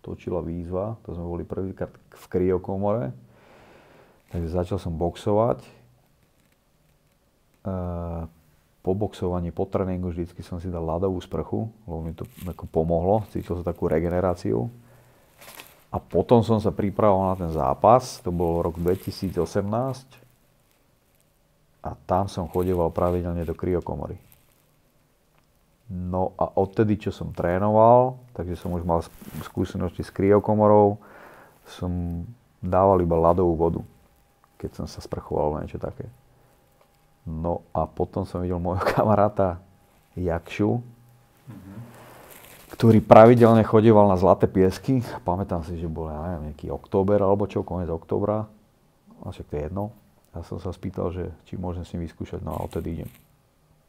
točila 0.00 0.40
výzva, 0.40 0.96
to 1.04 1.12
sme 1.12 1.28
boli 1.28 1.44
prvýkrát 1.44 1.92
v 1.92 2.24
kryokomore. 2.32 3.12
Takže 4.32 4.48
začal 4.48 4.80
som 4.80 4.96
boxovať. 4.96 5.60
E, 5.60 5.70
po 8.82 8.94
boxovaní, 8.94 9.50
po 9.50 9.66
tréningu 9.66 10.14
vždycky 10.14 10.40
som 10.40 10.62
si 10.62 10.70
dal 10.70 10.86
ľadovú 10.86 11.18
sprchu, 11.20 11.68
lebo 11.84 11.98
mi 12.00 12.14
to 12.14 12.24
ako 12.46 12.64
pomohlo, 12.70 13.26
cítil 13.34 13.58
som 13.58 13.66
takú 13.66 13.90
regeneráciu. 13.90 14.70
A 15.88 15.96
potom 15.96 16.44
som 16.44 16.60
sa 16.60 16.68
pripravoval 16.68 17.32
na 17.32 17.36
ten 17.36 17.50
zápas, 17.52 18.20
to 18.20 18.28
bol 18.28 18.60
rok 18.60 18.76
2018 18.76 19.32
a 21.80 21.90
tam 22.04 22.28
som 22.28 22.44
chodieval 22.50 22.92
pravidelne 22.92 23.46
do 23.48 23.56
kryokomory. 23.56 24.20
No 25.88 26.36
a 26.36 26.44
odtedy, 26.52 27.00
čo 27.00 27.08
som 27.08 27.32
trénoval, 27.32 28.20
takže 28.36 28.60
som 28.60 28.76
už 28.76 28.84
mal 28.84 29.00
skúsenosti 29.40 30.04
s 30.04 30.12
kryokomorou, 30.12 31.00
som 31.64 32.24
dával 32.60 33.00
iba 33.00 33.16
ľadovú 33.16 33.56
vodu, 33.56 33.80
keď 34.60 34.84
som 34.84 34.86
sa 34.86 35.00
sprchoval 35.00 35.64
niečo 35.64 35.80
také. 35.80 36.04
No 37.28 37.68
a 37.76 37.84
potom 37.84 38.24
som 38.24 38.40
videl 38.40 38.56
môjho 38.56 38.80
kamaráta 38.96 39.60
Jakšu, 40.16 40.80
ktorý 42.72 43.04
pravidelne 43.04 43.60
chodieval 43.62 44.08
na 44.08 44.16
Zlaté 44.16 44.48
piesky. 44.48 45.04
Pamätám 45.22 45.62
si, 45.62 45.76
že 45.76 45.86
bol, 45.86 46.08
ja 46.08 46.18
neviem, 46.24 46.52
nejaký 46.52 46.72
október 46.72 47.20
alebo 47.20 47.44
čo, 47.44 47.60
koniec 47.60 47.92
októbra. 47.92 48.48
A 49.22 49.26
však 49.28 49.46
to 49.50 49.54
je 49.56 49.62
jedno. 49.68 49.84
Ja 50.32 50.40
som 50.44 50.62
sa 50.62 50.70
spýtal, 50.72 51.10
že 51.12 51.24
či 51.48 51.58
môžem 51.58 51.82
s 51.82 51.92
ním 51.96 52.06
vyskúšať, 52.06 52.44
no 52.44 52.54
a 52.54 52.62
odtedy 52.62 53.02
idem. 53.02 53.10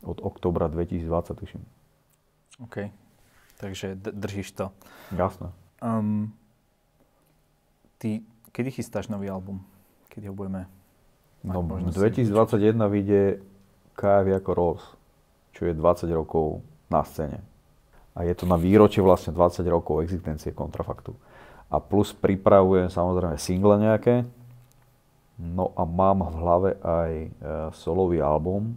Od 0.02 0.20
októbra 0.24 0.72
2020, 0.72 1.06
tuším. 1.38 1.64
OK. 2.64 2.90
Takže 3.60 4.00
d- 4.00 4.16
držíš 4.16 4.56
to. 4.56 4.72
Jasné. 5.12 5.52
Um, 5.84 6.32
ty, 8.00 8.24
kedy 8.56 8.72
chystáš 8.72 9.12
nový 9.12 9.28
album? 9.30 9.60
Kedy 10.08 10.32
ho 10.32 10.34
budeme 10.34 10.66
No, 11.40 11.64
možnosť 11.64 11.96
si 11.96 12.28
2021 12.28 12.76
vyjde 12.92 13.22
KF 13.96 14.28
ako 14.44 14.52
Rose, 14.52 14.88
čo 15.56 15.68
je 15.68 15.74
20 15.76 16.12
rokov 16.12 16.60
na 16.92 17.04
scéne. 17.08 17.40
A 18.16 18.28
je 18.28 18.36
to 18.36 18.44
na 18.44 18.60
výročie 18.60 19.00
vlastne 19.00 19.32
20 19.32 19.64
rokov 19.72 20.04
existencie 20.04 20.52
kontrafaktu. 20.52 21.16
A 21.72 21.80
plus 21.80 22.12
pripravujem 22.12 22.92
samozrejme 22.92 23.40
single 23.40 23.80
nejaké. 23.80 24.28
No 25.40 25.72
a 25.80 25.88
mám 25.88 26.28
v 26.28 26.36
hlave 26.36 26.70
aj 26.84 27.12
e, 27.16 27.30
solový 27.80 28.20
album. 28.20 28.76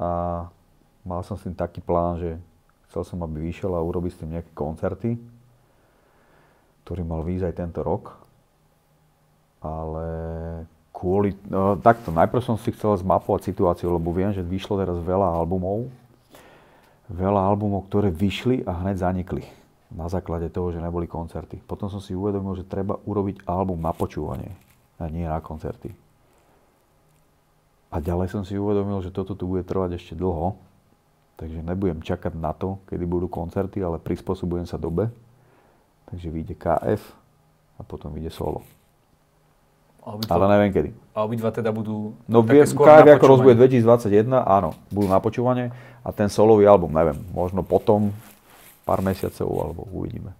A 0.00 0.44
mal 1.04 1.20
som 1.20 1.36
s 1.36 1.44
tým 1.44 1.52
taký 1.52 1.84
plán, 1.84 2.16
že 2.16 2.40
chcel 2.88 3.04
som, 3.04 3.20
aby 3.20 3.44
vyšiel 3.44 3.76
a 3.76 3.84
urobiť 3.84 4.12
s 4.16 4.20
tým 4.24 4.32
nejaké 4.32 4.52
koncerty, 4.56 5.20
ktorý 6.88 7.02
mal 7.04 7.20
výjsť 7.20 7.44
aj 7.44 7.54
tento 7.60 7.80
rok 7.84 8.25
ale 9.66 10.06
kvôli, 10.96 11.36
no, 11.52 11.76
takto, 11.76 12.08
najprv 12.08 12.40
som 12.40 12.56
si 12.56 12.72
chcel 12.72 12.96
zmapovať 12.96 13.52
situáciu, 13.52 13.92
lebo 13.92 14.14
viem, 14.16 14.32
že 14.32 14.40
vyšlo 14.40 14.80
teraz 14.80 14.96
veľa 14.96 15.28
albumov, 15.36 15.92
veľa 17.12 17.42
albumov, 17.52 17.84
ktoré 17.92 18.08
vyšli 18.08 18.64
a 18.64 18.72
hneď 18.80 19.04
zanikli 19.04 19.44
na 19.92 20.08
základe 20.08 20.48
toho, 20.48 20.72
že 20.72 20.82
neboli 20.82 21.04
koncerty. 21.06 21.60
Potom 21.62 21.92
som 21.92 22.00
si 22.00 22.16
uvedomil, 22.16 22.56
že 22.56 22.66
treba 22.66 22.96
urobiť 23.04 23.44
album 23.44 23.78
na 23.78 23.92
počúvanie 23.92 24.50
a 24.96 25.06
nie 25.12 25.28
na 25.28 25.38
koncerty. 25.38 25.92
A 27.92 28.02
ďalej 28.02 28.32
som 28.32 28.42
si 28.42 28.58
uvedomil, 28.58 28.98
že 29.04 29.14
toto 29.14 29.38
tu 29.38 29.46
bude 29.46 29.62
trvať 29.62 30.00
ešte 30.00 30.18
dlho, 30.18 30.58
takže 31.38 31.62
nebudem 31.62 32.02
čakať 32.02 32.34
na 32.34 32.50
to, 32.50 32.82
kedy 32.90 33.04
budú 33.06 33.30
koncerty, 33.30 33.78
ale 33.84 34.02
prispôsobujem 34.02 34.66
sa 34.66 34.80
dobe. 34.80 35.12
Takže 36.10 36.28
vyjde 36.30 36.54
KF 36.58 37.02
a 37.78 37.82
potom 37.86 38.10
vyjde 38.14 38.34
solo. 38.34 38.62
Obidva, 40.06 40.32
Ale 40.32 40.46
neviem 40.48 40.70
kedy. 40.70 40.90
a 41.12 41.18
obidva 41.20 41.50
teda 41.50 41.68
budú 41.68 42.14
No 42.24 42.38
vie, 42.40 42.62
na 42.62 43.18
ako 43.18 43.26
počúvanie. 43.42 43.82
2021, 43.82 44.30
áno, 44.38 44.70
budú 44.88 45.08
na 45.08 45.18
počúvanie 45.18 45.66
a 46.00 46.14
ten 46.14 46.30
solový 46.30 46.62
album, 46.64 46.94
neviem, 46.94 47.18
možno 47.30 47.60
potom 47.60 48.14
pár 48.86 49.02
mesiacov 49.02 49.50
alebo 49.50 49.82
uvidíme. 49.90 50.30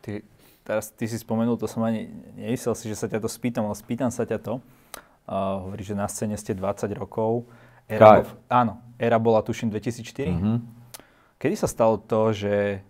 Ty, 0.00 0.24
teraz 0.64 0.88
ty 0.88 1.04
si 1.04 1.20
spomenul, 1.20 1.54
to 1.54 1.68
som 1.68 1.84
ani 1.84 2.08
nemyslel 2.34 2.72
si, 2.72 2.88
že 2.88 2.96
sa 2.96 3.06
ťa 3.06 3.20
to 3.20 3.28
spýtam, 3.28 3.68
ale 3.68 3.76
spýtam 3.76 4.08
sa 4.08 4.24
ťa 4.24 4.40
to. 4.40 4.54
Uh, 5.28 5.68
hovoríš, 5.68 5.92
že 5.92 5.94
na 5.94 6.08
scéne 6.08 6.34
ste 6.34 6.56
20 6.56 6.88
rokov. 6.96 7.44
Era, 7.86 8.18
KF. 8.18 8.24
bo- 8.24 8.40
áno, 8.48 8.72
era 8.96 9.14
bola 9.14 9.44
tuším 9.44 9.68
2004. 9.68 10.32
Mhm. 10.32 10.54
Kedy 11.36 11.54
sa 11.54 11.68
stalo 11.68 11.96
to, 11.98 12.32
že 12.32 12.80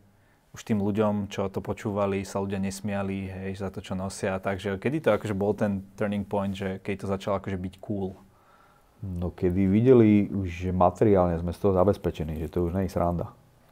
už 0.50 0.60
tým 0.66 0.82
ľuďom, 0.82 1.30
čo 1.30 1.46
to 1.46 1.62
počúvali, 1.62 2.26
sa 2.26 2.42
ľudia 2.42 2.58
nesmiali, 2.58 3.30
hej, 3.30 3.62
za 3.62 3.70
to, 3.70 3.78
čo 3.78 3.94
nosia. 3.94 4.42
Takže 4.42 4.82
kedy 4.82 4.98
to 4.98 5.08
akože 5.14 5.34
bol 5.34 5.54
ten 5.54 5.86
turning 5.94 6.26
point, 6.26 6.50
že 6.50 6.82
keď 6.82 6.94
to 7.02 7.06
začalo 7.06 7.34
akože 7.38 7.54
byť 7.54 7.74
cool? 7.78 8.18
No 9.00 9.30
kedy 9.30 9.70
videli 9.70 10.26
už, 10.28 10.68
že 10.68 10.70
materiálne 10.74 11.38
sme 11.38 11.54
z 11.54 11.58
toho 11.62 11.72
zabezpečení, 11.72 12.36
že 12.36 12.50
to 12.50 12.66
už 12.66 12.74
nie 12.76 12.90
je 12.90 12.92
sranda. 12.92 13.30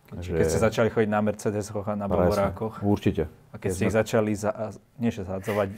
Keď, 0.08 0.40
keď 0.40 0.46
ste 0.48 0.64
začali 0.64 0.88
chodiť 0.88 1.10
na 1.12 1.20
Mercedesoch 1.20 1.84
a 1.84 1.92
na 1.92 2.08
Bavorákoch. 2.08 2.80
Určite. 2.80 3.28
A 3.52 3.60
keď 3.60 3.68
Keď 3.68 3.76
ste 3.76 3.84
ich 3.84 3.92
sme- 3.92 4.00
začali, 4.00 4.30
za, 4.32 4.50
nie 4.96 5.12
že 5.12 5.20
zahadzovať, 5.20 5.68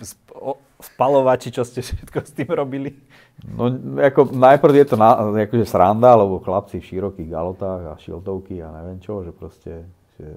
spalovači, 0.79 1.51
čo 1.51 1.67
ste 1.67 1.83
všetko 1.83 2.19
s 2.23 2.31
tým 2.31 2.47
robili? 2.55 2.95
No, 3.43 3.67
ako, 3.99 4.31
najprv 4.31 4.75
je 4.85 4.87
to 4.87 4.97
na, 5.01 5.35
akože 5.51 5.67
sranda, 5.67 6.15
lebo 6.15 6.39
chlapci 6.39 6.79
v 6.79 6.87
širokých 6.87 7.27
galotách 7.27 7.83
a 7.91 7.93
šiltovky 7.99 8.63
a 8.63 8.71
neviem 8.71 9.03
čo, 9.03 9.27
že 9.27 9.35
proste 9.35 9.83
že 10.15 10.31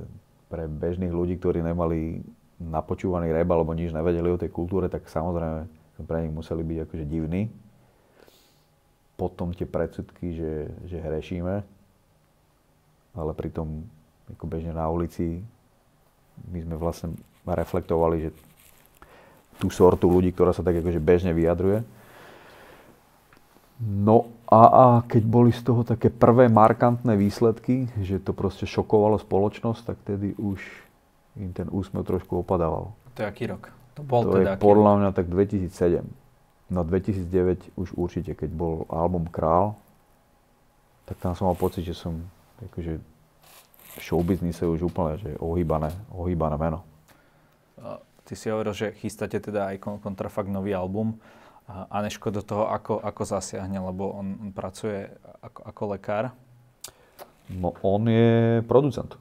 pre 0.53 0.69
bežných 0.69 1.09
ľudí, 1.09 1.41
ktorí 1.41 1.65
nemali 1.65 2.21
napočúvaný 2.61 3.33
rap 3.33 3.49
alebo 3.49 3.73
nič 3.73 3.89
nevedeli 3.89 4.29
o 4.29 4.37
tej 4.37 4.53
kultúre, 4.53 4.85
tak 4.85 5.09
samozrejme 5.09 5.65
pre 6.05 6.21
nich 6.21 6.33
museli 6.33 6.61
byť 6.61 6.77
akože 6.85 7.05
divní. 7.09 7.49
Potom 9.17 9.49
tie 9.49 9.65
predsudky, 9.65 10.37
že, 10.37 10.53
že 10.85 11.01
hrešíme, 11.01 11.55
ale 13.17 13.31
pritom 13.33 13.81
ako 14.29 14.45
bežne 14.45 14.77
na 14.77 14.85
ulici 14.85 15.41
my 16.53 16.59
sme 16.61 16.75
vlastne 16.77 17.17
reflektovali, 17.45 18.29
že 18.29 18.29
tú 19.57 19.73
sortu 19.73 20.09
ľudí, 20.09 20.33
ktorá 20.33 20.53
sa 20.53 20.65
tak 20.65 20.81
akože 20.81 21.01
bežne 21.01 21.33
vyjadruje. 21.33 21.81
No 23.83 24.31
a, 24.47 24.61
a 24.63 24.85
keď 25.03 25.23
boli 25.27 25.51
z 25.51 25.59
toho 25.65 25.83
také 25.83 26.07
prvé 26.07 26.47
markantné 26.47 27.19
výsledky, 27.19 27.91
že 27.99 28.23
to 28.23 28.31
proste 28.31 28.63
šokovalo 28.63 29.19
spoločnosť, 29.19 29.81
tak 29.83 29.97
tedy 30.07 30.31
už 30.39 30.63
im 31.35 31.51
ten 31.51 31.67
úsmev 31.67 32.07
trošku 32.07 32.39
opadával. 32.39 32.95
To 33.17 33.19
je 33.25 33.27
aký 33.27 33.51
rok? 33.51 33.73
To 33.99 34.01
bol 34.01 34.23
to 34.25 34.39
teda 34.39 34.55
je 34.55 34.61
podľa 34.61 34.91
mňa 35.03 35.09
tak 35.11 35.27
2007. 35.27 36.05
No 36.71 36.81
2009 36.81 37.75
už 37.77 37.93
určite, 37.93 38.33
keď 38.33 38.49
bol 38.55 38.87
album 38.89 39.27
Král, 39.29 39.77
tak 41.05 41.19
tam 41.19 41.35
som 41.35 41.51
mal 41.51 41.57
pocit, 41.59 41.83
že 41.83 41.93
som 41.93 42.23
akože 42.71 42.97
v 43.93 43.99
showbiznise 44.01 44.65
už 44.65 44.89
úplne 44.89 45.19
že 45.21 45.35
ohýbané, 45.37 45.93
ohýbané 46.15 46.57
meno. 46.57 46.81
Ty 48.23 48.33
si 48.39 48.47
hovoril, 48.47 48.71
že 48.71 48.95
chystáte 48.95 49.35
teda 49.37 49.75
aj 49.75 49.83
Kontrafakt 49.99 50.47
nový 50.47 50.71
album. 50.71 51.19
A 51.63 51.88
Aneško 52.04 52.28
do 52.30 52.43
toho 52.43 52.67
ako, 52.67 52.99
ako 52.99 53.23
zasiahne, 53.23 53.80
lebo 53.80 54.12
on, 54.12 54.36
on 54.36 54.49
pracuje 54.52 55.08
ako, 55.39 55.60
ako 55.63 55.82
lekár? 55.95 56.26
No 57.47 57.71
on 57.84 58.04
je 58.08 58.60
producent. 58.67 59.15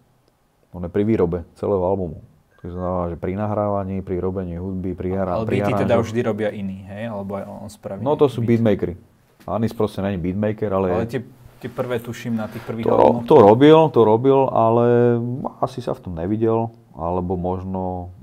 On 0.75 0.83
je 0.83 0.91
pri 0.91 1.07
výrobe 1.07 1.47
celého 1.55 1.83
albumu. 1.85 2.25
To 2.63 2.71
znamená, 2.71 3.11
že 3.11 3.19
pri 3.19 3.35
nahrávaní, 3.35 4.07
pri 4.07 4.23
robení 4.23 4.55
hudby, 4.55 4.95
pri 4.95 5.19
hraní. 5.19 5.39
Ale 5.43 5.51
beaty 5.51 5.73
teda 5.83 5.99
vždy 5.99 6.21
robia 6.23 6.55
iní, 6.55 6.87
hej? 6.87 7.11
Alebo 7.11 7.35
aj 7.35 7.45
on 7.47 7.71
spraví 7.71 7.99
No 8.07 8.15
to 8.15 8.31
sú 8.31 8.39
beat. 8.39 8.63
beatmakery. 8.63 8.95
Anis 9.43 9.75
proste 9.75 9.99
není 9.99 10.15
beatmaker, 10.23 10.71
ale... 10.71 11.03
Ale 11.03 11.11
tie, 11.11 11.27
tie 11.59 11.67
prvé 11.67 11.99
tuším 11.99 12.39
na 12.39 12.47
tých 12.47 12.63
prvých 12.63 12.87
to, 12.87 12.95
albumoch. 12.95 13.27
To 13.27 13.37
robil, 13.43 13.79
to 13.91 14.01
robil, 14.07 14.47
ale 14.55 15.19
asi 15.59 15.83
sa 15.83 15.91
v 15.99 16.07
tom 16.07 16.15
nevidel. 16.15 16.71
Alebo 16.95 17.35
možno 17.35 18.15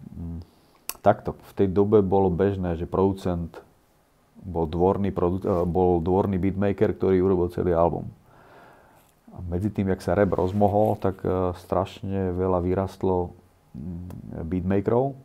takto, 1.03 1.35
v 1.35 1.53
tej 1.59 1.67
dobe 1.67 1.99
bolo 1.99 2.31
bežné, 2.31 2.79
že 2.79 2.87
producent 2.87 3.51
bol 4.43 4.65
dvorný, 4.65 5.11
eh, 5.11 5.63
bol 5.67 5.99
dvorný 5.99 6.39
beatmaker, 6.39 6.95
ktorý 6.95 7.19
urobil 7.23 7.47
celý 7.51 7.75
album. 7.75 8.07
A 9.35 9.43
medzi 9.45 9.71
tým, 9.71 9.91
jak 9.93 10.03
sa 10.03 10.17
rap 10.17 10.35
rozmohol, 10.35 10.99
tak 10.99 11.21
uh, 11.23 11.55
strašne 11.55 12.35
veľa 12.35 12.59
vyrastlo 12.59 13.31
mm, 13.71 14.43
beatmakerov 14.43 15.15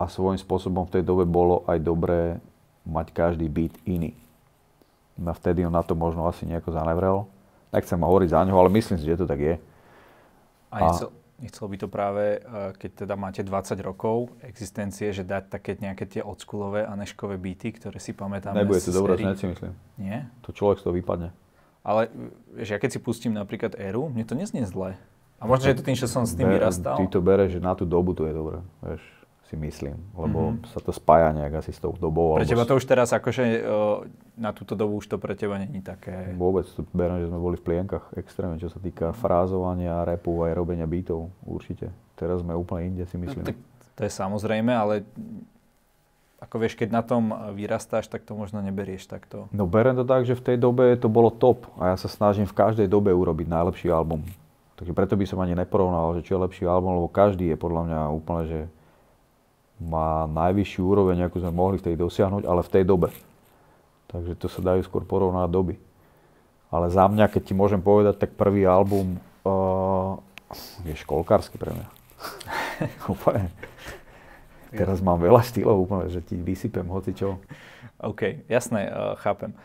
a 0.00 0.08
svojím 0.08 0.40
spôsobom 0.40 0.88
v 0.88 0.98
tej 0.98 1.02
dobe 1.04 1.28
bolo 1.28 1.62
aj 1.68 1.78
dobré 1.78 2.40
mať 2.88 3.12
každý 3.12 3.46
beat 3.46 3.76
iný. 3.84 4.16
No 5.20 5.36
vtedy 5.36 5.62
on 5.68 5.76
na 5.76 5.84
to 5.84 5.92
možno 5.92 6.24
asi 6.24 6.48
nejako 6.48 6.72
zanevrel. 6.72 7.28
Nechcem 7.70 8.00
hovoriť 8.00 8.28
za 8.32 8.42
ňo, 8.48 8.56
ale 8.56 8.72
myslím 8.72 8.98
si, 8.98 9.04
že 9.04 9.20
to 9.20 9.28
tak 9.28 9.38
je. 9.38 9.54
A, 10.72 10.78
a 10.80 10.88
Nechcel 11.40 11.72
by 11.72 11.76
to 11.80 11.88
práve, 11.88 12.24
eh, 12.36 12.42
keď 12.76 12.90
teda 13.08 13.14
máte 13.16 13.40
20 13.40 13.80
rokov 13.80 14.28
existencie, 14.44 15.10
že 15.16 15.24
dať 15.24 15.48
také 15.48 15.80
nejaké 15.80 16.04
tie 16.04 16.20
odskulové 16.20 16.84
a 16.84 16.92
neškové 16.94 17.40
byty, 17.40 17.80
ktoré 17.80 17.96
si 17.96 18.12
pamätáme 18.12 18.60
Nebude 18.60 18.84
to 18.84 18.92
dobré, 18.92 19.16
si 19.16 19.48
myslím. 19.48 19.72
Nie? 19.96 20.28
To 20.44 20.52
človek 20.52 20.80
z 20.80 20.82
toho 20.84 20.94
vypadne. 20.94 21.32
Ale 21.80 22.12
vieš, 22.52 22.76
ja 22.76 22.78
keď 22.78 22.90
si 22.92 23.00
pustím 23.00 23.32
napríklad 23.32 23.72
Eru, 23.80 24.12
mne 24.12 24.28
to 24.28 24.36
neznie 24.36 24.68
zle. 24.68 25.00
A 25.40 25.48
možno, 25.48 25.72
že 25.72 25.72
je 25.72 25.78
to 25.80 25.86
tým, 25.88 25.96
že 25.96 26.04
som 26.04 26.28
s 26.28 26.36
tým 26.36 26.52
vyrastal. 26.52 27.00
Ty 27.00 27.08
to 27.08 27.24
bereš, 27.24 27.56
že 27.56 27.60
na 27.64 27.72
tú 27.72 27.88
dobu 27.88 28.12
to 28.12 28.28
je 28.28 28.36
dobré. 28.36 28.60
Vieš 28.84 29.19
si 29.50 29.58
myslím, 29.58 29.98
lebo 30.14 30.54
mm-hmm. 30.54 30.70
sa 30.70 30.78
to 30.78 30.94
spája 30.94 31.34
nejak 31.34 31.58
asi 31.58 31.74
s 31.74 31.82
tou 31.82 31.90
dobou. 31.98 32.38
Pre 32.38 32.46
teba 32.46 32.62
to 32.62 32.78
už 32.78 32.86
teraz 32.86 33.10
akože 33.10 33.66
na 34.38 34.54
túto 34.54 34.78
dobu 34.78 35.02
už 35.02 35.10
to 35.10 35.18
pre 35.18 35.34
teba 35.34 35.58
není 35.58 35.82
také... 35.82 36.30
Vôbec, 36.38 36.70
to 36.70 36.86
beriem, 36.94 37.18
že 37.18 37.26
sme 37.26 37.42
boli 37.42 37.58
v 37.58 37.66
plienkach 37.66 38.14
extrémne, 38.14 38.62
čo 38.62 38.70
sa 38.70 38.78
týka 38.78 39.10
frázovania, 39.10 40.06
repu 40.06 40.46
aj 40.46 40.54
robenia 40.54 40.86
beatov, 40.86 41.34
určite. 41.42 41.90
Teraz 42.14 42.46
sme 42.46 42.54
úplne 42.54 42.94
inde, 42.94 43.04
si 43.10 43.18
myslím. 43.18 43.42
No, 43.42 43.50
to 43.98 44.00
je 44.06 44.12
samozrejme, 44.14 44.70
ale 44.70 45.02
ako 46.38 46.56
vieš, 46.56 46.78
keď 46.78 46.88
na 46.94 47.02
tom 47.02 47.34
vyrastáš, 47.52 48.06
tak 48.06 48.22
to 48.22 48.38
možno 48.38 48.62
neberieš 48.62 49.10
takto. 49.10 49.50
No 49.50 49.66
berem 49.66 49.98
to 49.98 50.06
tak, 50.06 50.24
že 50.24 50.38
v 50.38 50.46
tej 50.46 50.56
dobe 50.62 50.94
to 50.94 51.10
bolo 51.10 51.28
top 51.28 51.68
a 51.76 51.92
ja 51.92 51.96
sa 51.98 52.06
snažím 52.06 52.46
v 52.46 52.54
každej 52.54 52.86
dobe 52.86 53.10
urobiť 53.10 53.50
najlepší 53.50 53.90
album. 53.90 54.22
Takže 54.80 54.96
preto 54.96 55.20
by 55.20 55.28
som 55.28 55.42
ani 55.44 55.52
neporovnal, 55.52 56.16
že 56.16 56.24
čo 56.24 56.40
je 56.40 56.44
lepší 56.48 56.64
album, 56.64 56.96
lebo 56.96 57.12
každý 57.12 57.52
je 57.52 57.60
podľa 57.60 57.82
mňa 57.84 58.00
úplne, 58.16 58.42
že 58.48 58.60
má 59.80 60.28
najvyššiu 60.28 60.82
úroveň, 60.84 61.24
akú 61.24 61.40
sme 61.40 61.56
mohli 61.56 61.80
vtedy 61.80 61.96
dosiahnuť, 61.96 62.44
ale 62.44 62.60
v 62.60 62.72
tej 62.72 62.84
dobe. 62.84 63.08
Takže 64.12 64.36
to 64.36 64.46
sa 64.52 64.60
dajú 64.60 64.84
skôr 64.84 65.08
porovnať 65.08 65.48
doby. 65.48 65.74
Ale 66.70 66.92
za 66.92 67.08
mňa, 67.08 67.32
keď 67.32 67.42
ti 67.50 67.54
môžem 67.56 67.80
povedať, 67.80 68.20
tak 68.20 68.36
prvý 68.36 68.68
album 68.68 69.18
uh, 69.42 70.20
je 70.84 70.94
školkársky 70.94 71.56
pre 71.56 71.72
mňa. 71.72 71.86
úplne. 73.14 73.48
Teraz 74.70 75.02
mám 75.02 75.18
veľa 75.18 75.42
štýlov 75.42 75.88
úplne, 75.88 76.06
že 76.12 76.22
ti 76.22 76.38
vysypem 76.38 76.86
hoci 76.86 77.16
čo. 77.16 77.40
OK, 77.98 78.46
jasné, 78.46 78.86
uh, 78.86 79.18
chápem. 79.18 79.56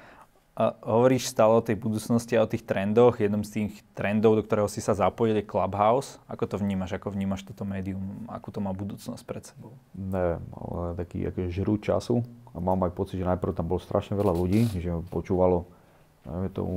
Hovoríš 0.55 1.27
stále 1.27 1.51
o 1.51 1.59
tej 1.59 1.75
budúcnosti 1.75 2.39
a 2.39 2.47
o 2.47 2.47
tých 2.47 2.63
trendoch. 2.63 3.19
Jednom 3.19 3.43
z 3.43 3.51
tých 3.59 3.83
trendov, 3.91 4.39
do 4.39 4.43
ktorého 4.47 4.71
si 4.71 4.79
sa 4.79 4.95
zapojil, 4.95 5.35
je 5.35 5.43
Clubhouse. 5.43 6.15
Ako 6.31 6.47
to 6.47 6.55
vnímaš? 6.55 6.95
Ako 6.95 7.11
vnímaš 7.11 7.43
toto 7.43 7.67
médium? 7.67 8.23
Akú 8.31 8.55
to 8.55 8.63
má 8.63 8.71
budúcnosť 8.71 9.23
pred 9.27 9.43
sebou? 9.43 9.75
Neviem, 9.91 10.39
ale 10.55 10.95
taký 10.95 11.27
akože 11.27 11.49
žrú 11.51 11.75
času. 11.75 12.23
A 12.55 12.63
mám 12.63 12.79
aj 12.87 12.95
pocit, 12.95 13.19
že 13.19 13.27
najprv 13.27 13.51
tam 13.51 13.67
bolo 13.67 13.83
strašne 13.83 14.15
veľa 14.15 14.31
ľudí, 14.31 14.71
že 14.79 14.95
počúvalo 15.11 15.67
neviem, 16.23 16.51
tomu 16.55 16.75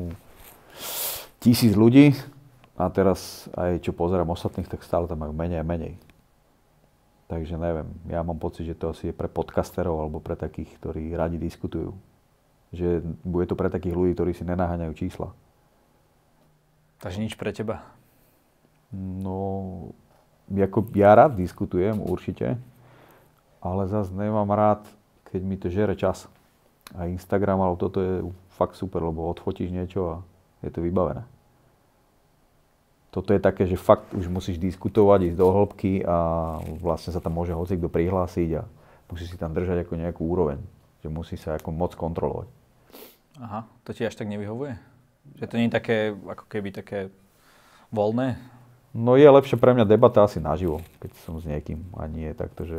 tisíc 1.39 1.79
ľudí. 1.79 2.19
A 2.75 2.91
teraz 2.91 3.47
aj 3.55 3.79
čo 3.79 3.95
pozerám 3.95 4.35
ostatných, 4.35 4.67
tak 4.67 4.83
stále 4.83 5.07
tam 5.07 5.23
majú 5.23 5.31
menej 5.31 5.63
a 5.63 5.67
menej. 5.67 5.95
Takže 7.31 7.55
neviem, 7.55 7.87
ja 8.11 8.27
mám 8.27 8.43
pocit, 8.43 8.67
že 8.67 8.75
to 8.75 8.91
asi 8.91 9.11
je 9.11 9.15
pre 9.15 9.31
podcasterov 9.31 10.03
alebo 10.03 10.19
pre 10.19 10.35
takých, 10.35 10.75
ktorí 10.83 11.15
radi 11.15 11.39
diskutujú 11.39 11.95
že 12.73 13.01
bude 13.25 13.49
to 13.49 13.57
pre 13.57 13.73
takých 13.73 13.97
ľudí, 13.97 14.13
ktorí 14.13 14.33
si 14.37 14.45
nenaháňajú 14.45 14.93
čísla. 14.97 15.33
Takže 16.99 17.23
nič 17.23 17.39
pre 17.39 17.55
teba? 17.55 17.87
No, 18.93 19.93
ako 20.51 20.89
ja 20.97 21.13
rád 21.15 21.39
diskutujem 21.39 22.01
určite, 22.01 22.59
ale 23.61 23.87
zase 23.87 24.11
nemám 24.13 24.49
rád, 24.51 24.83
keď 25.29 25.41
mi 25.45 25.57
to 25.61 25.69
žere 25.69 25.95
čas. 25.95 26.27
A 26.97 27.05
Instagram, 27.05 27.61
ale 27.61 27.77
toto 27.77 28.01
je 28.01 28.15
fakt 28.57 28.75
super, 28.75 29.05
lebo 29.05 29.29
odfotíš 29.29 29.69
niečo 29.69 30.01
a 30.09 30.15
je 30.65 30.73
to 30.73 30.81
vybavené. 30.81 31.23
Toto 33.09 33.33
je 33.33 33.41
také, 33.41 33.65
že 33.65 33.81
fakt 33.81 34.13
už 34.13 34.29
musíš 34.29 34.61
diskutovať, 34.61 35.33
ísť 35.33 35.39
do 35.41 35.49
hĺbky 35.49 36.05
a 36.05 36.17
vlastne 36.81 37.13
sa 37.13 37.25
tam 37.25 37.41
môže 37.41 37.57
hocikto 37.57 37.89
prihlásiť 37.89 38.51
a 38.61 38.63
musíš 39.09 39.33
si 39.33 39.41
tam 39.41 39.57
držať 39.57 39.85
ako 39.85 39.95
nejakú 39.97 40.23
úroveň. 40.29 40.61
Že 41.01 41.09
musí 41.09 41.37
sa 41.41 41.57
ako 41.57 41.73
moc 41.73 41.97
kontrolovať. 41.97 42.58
Aha, 43.39 43.71
to 43.87 43.95
ti 43.95 44.03
až 44.03 44.19
tak 44.19 44.27
nevyhovuje? 44.27 44.75
Že 45.39 45.47
to 45.47 45.55
nie 45.59 45.67
je 45.71 45.77
také, 45.79 45.97
ako 46.11 46.45
keby 46.51 46.75
také 46.75 47.15
voľné? 47.95 48.35
No 48.91 49.15
je 49.15 49.29
lepšie 49.31 49.61
pre 49.61 49.77
mňa 49.77 49.87
debata 49.87 50.27
asi 50.27 50.43
naživo, 50.43 50.83
keď 50.99 51.11
som 51.23 51.39
s 51.39 51.47
niekým 51.47 51.87
a 51.95 52.11
nie 52.11 52.35
takto, 52.35 52.67
že 52.67 52.79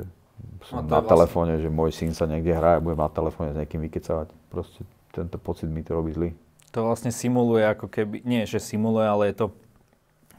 som 0.68 0.84
na 0.84 1.00
vlastne... 1.00 1.12
telefóne, 1.16 1.54
že 1.64 1.70
môj 1.72 1.96
syn 1.96 2.12
sa 2.12 2.28
niekde 2.28 2.52
hrá 2.52 2.76
a 2.76 2.84
budem 2.84 3.00
na 3.00 3.08
telefóne 3.08 3.56
s 3.56 3.60
niekým 3.60 3.80
vykecávať. 3.88 4.36
Proste 4.52 4.84
tento 5.16 5.40
pocit 5.40 5.72
mi 5.72 5.80
to 5.80 5.96
robí 5.96 6.12
zlý. 6.12 6.30
To 6.76 6.86
vlastne 6.86 7.10
simuluje 7.10 7.64
ako 7.64 7.88
keby, 7.88 8.22
nie 8.28 8.44
že 8.44 8.60
simuluje, 8.60 9.08
ale 9.08 9.24
je 9.32 9.46
to 9.46 9.48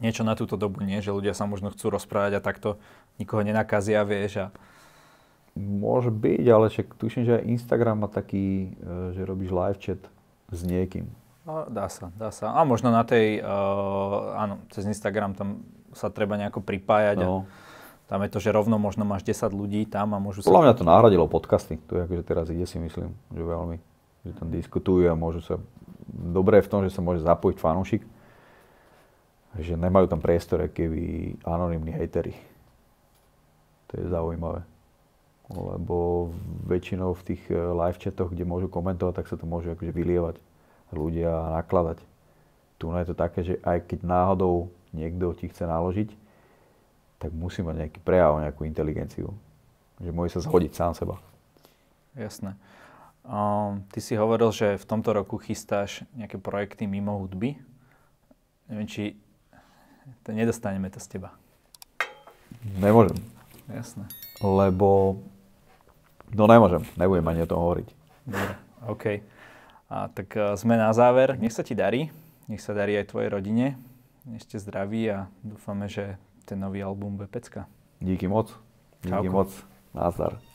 niečo 0.03 0.21
na 0.21 0.37
túto 0.37 0.53
dobu, 0.53 0.81
nie? 0.85 1.01
Že 1.01 1.17
ľudia 1.17 1.33
sa 1.33 1.49
možno 1.49 1.73
chcú 1.73 1.93
rozprávať 1.93 2.37
a 2.37 2.45
takto 2.45 2.77
nikoho 3.17 3.41
nenakazia, 3.41 4.05
vieš. 4.05 4.37
A... 4.37 4.45
Môže 5.57 6.13
byť, 6.13 6.45
ale 6.49 6.69
však 6.69 6.87
tuším, 6.97 7.23
že 7.25 7.37
aj 7.41 7.47
Instagram 7.47 8.05
má 8.05 8.09
taký, 8.09 8.73
e, 8.77 9.17
že 9.17 9.21
robíš 9.27 9.51
live 9.51 9.79
chat 9.81 10.01
s 10.51 10.61
niekým. 10.67 11.07
Dá 11.47 11.89
sa, 11.89 12.13
dá 12.13 12.29
sa. 12.29 12.53
A 12.53 12.61
možno 12.61 12.93
na 12.93 13.01
tej, 13.01 13.41
uh, 13.41 14.37
áno, 14.37 14.61
cez 14.69 14.85
Instagram 14.85 15.33
tam 15.33 15.65
sa 15.97 16.13
treba 16.13 16.37
nejako 16.37 16.61
pripájať. 16.61 17.17
No. 17.17 17.49
A 17.49 17.61
tam 18.11 18.21
je 18.27 18.29
to, 18.29 18.43
že 18.43 18.51
rovno 18.51 18.75
možno 18.75 19.07
máš 19.07 19.23
10 19.23 19.49
ľudí 19.55 19.87
tam 19.87 20.13
a 20.13 20.19
môžu 20.19 20.43
sa... 20.43 20.51
Podľa 20.51 20.63
mňa 20.67 20.75
to 20.77 20.85
nahradilo 20.85 21.25
podcasty. 21.31 21.79
To 21.87 21.97
je 21.97 22.01
akože 22.05 22.23
teraz 22.27 22.45
ide 22.51 22.67
si 22.67 22.77
myslím, 22.77 23.15
že 23.31 23.41
veľmi. 23.41 23.77
Že 24.27 24.31
tam 24.37 24.47
diskutujú 24.51 25.07
a 25.09 25.15
môžu 25.17 25.41
sa... 25.41 25.55
Dobré 26.11 26.59
je 26.59 26.67
v 26.67 26.71
tom, 26.71 26.81
že 26.83 26.93
sa 26.93 27.01
môže 27.01 27.23
zapojiť 27.23 27.57
fanúšik. 27.57 28.03
Že 29.57 29.79
nemajú 29.79 30.11
tam 30.11 30.19
priestor, 30.19 30.67
keby 30.67 31.35
anonimní 31.47 31.95
hejteri. 31.95 32.35
To 33.91 33.99
je 33.99 34.05
zaujímavé. 34.07 34.67
Lebo 35.51 36.29
väčšinou 36.67 37.11
v 37.15 37.25
tých 37.33 37.43
eh, 37.51 37.57
live 37.57 37.99
chatoch, 37.99 38.31
kde 38.31 38.47
môžu 38.47 38.71
komentovať, 38.71 39.13
tak 39.21 39.29
sa 39.29 39.35
to 39.35 39.45
môžu 39.45 39.75
akože 39.75 39.91
vylievať 39.91 40.35
ľudia 40.91 41.31
a 41.31 41.63
nakladať. 41.63 42.03
Tu 42.81 42.89
je 42.89 43.07
to 43.07 43.15
také, 43.15 43.39
že 43.45 43.55
aj 43.61 43.85
keď 43.85 43.99
náhodou 44.03 44.73
niekto 44.91 45.37
ti 45.37 45.47
chce 45.47 45.69
naložiť, 45.69 46.09
tak 47.21 47.29
musí 47.29 47.61
mať 47.61 47.85
nejaký 47.85 47.99
prejav, 48.01 48.41
nejakú 48.41 48.65
inteligenciu. 48.65 49.29
Že 50.01 50.09
môže 50.09 50.33
sa 50.33 50.41
zhodiť 50.41 50.71
sám 50.73 50.97
seba. 50.97 51.21
Jasné. 52.17 52.57
Um, 53.21 53.85
ty 53.93 54.01
si 54.01 54.17
hovoril, 54.17 54.49
že 54.49 54.81
v 54.81 54.85
tomto 54.89 55.13
roku 55.13 55.37
chystáš 55.37 56.01
nejaké 56.17 56.41
projekty 56.41 56.89
mimo 56.89 57.21
hudby. 57.21 57.53
Neviem, 58.65 58.89
či 58.89 59.03
to 60.25 60.33
nedostaneme 60.33 60.89
to 60.89 60.97
z 60.97 61.17
teba. 61.17 61.29
Nemôžem. 62.81 63.21
Jasné. 63.69 64.09
Lebo, 64.41 65.21
no 66.35 66.43
nemôžem, 66.47 66.83
nebudem 66.97 67.27
ani 67.27 67.41
o 67.43 67.49
tom 67.49 67.59
hovoriť. 67.61 67.87
Dobre, 68.27 68.53
OK. 68.87 69.05
A 69.91 70.07
tak 70.07 70.29
uh, 70.39 70.55
sme 70.55 70.79
na 70.79 70.91
záver. 70.95 71.35
Nech 71.35 71.51
sa 71.51 71.67
ti 71.67 71.75
darí. 71.75 72.07
Nech 72.47 72.63
sa 72.63 72.71
darí 72.71 72.95
aj 72.95 73.11
tvojej 73.11 73.29
rodine. 73.31 73.75
Ešte 74.37 74.61
zdraví 74.61 75.09
a 75.09 75.27
dúfame, 75.41 75.89
že 75.89 76.15
ten 76.45 76.61
nový 76.61 76.85
album 76.85 77.17
bude 77.17 77.27
pecka. 77.27 77.65
Díky 77.99 78.29
moc. 78.29 78.53
Díky 79.01 79.27
Čauko. 79.27 79.33
moc. 79.33 79.49
Nazdar. 79.93 80.50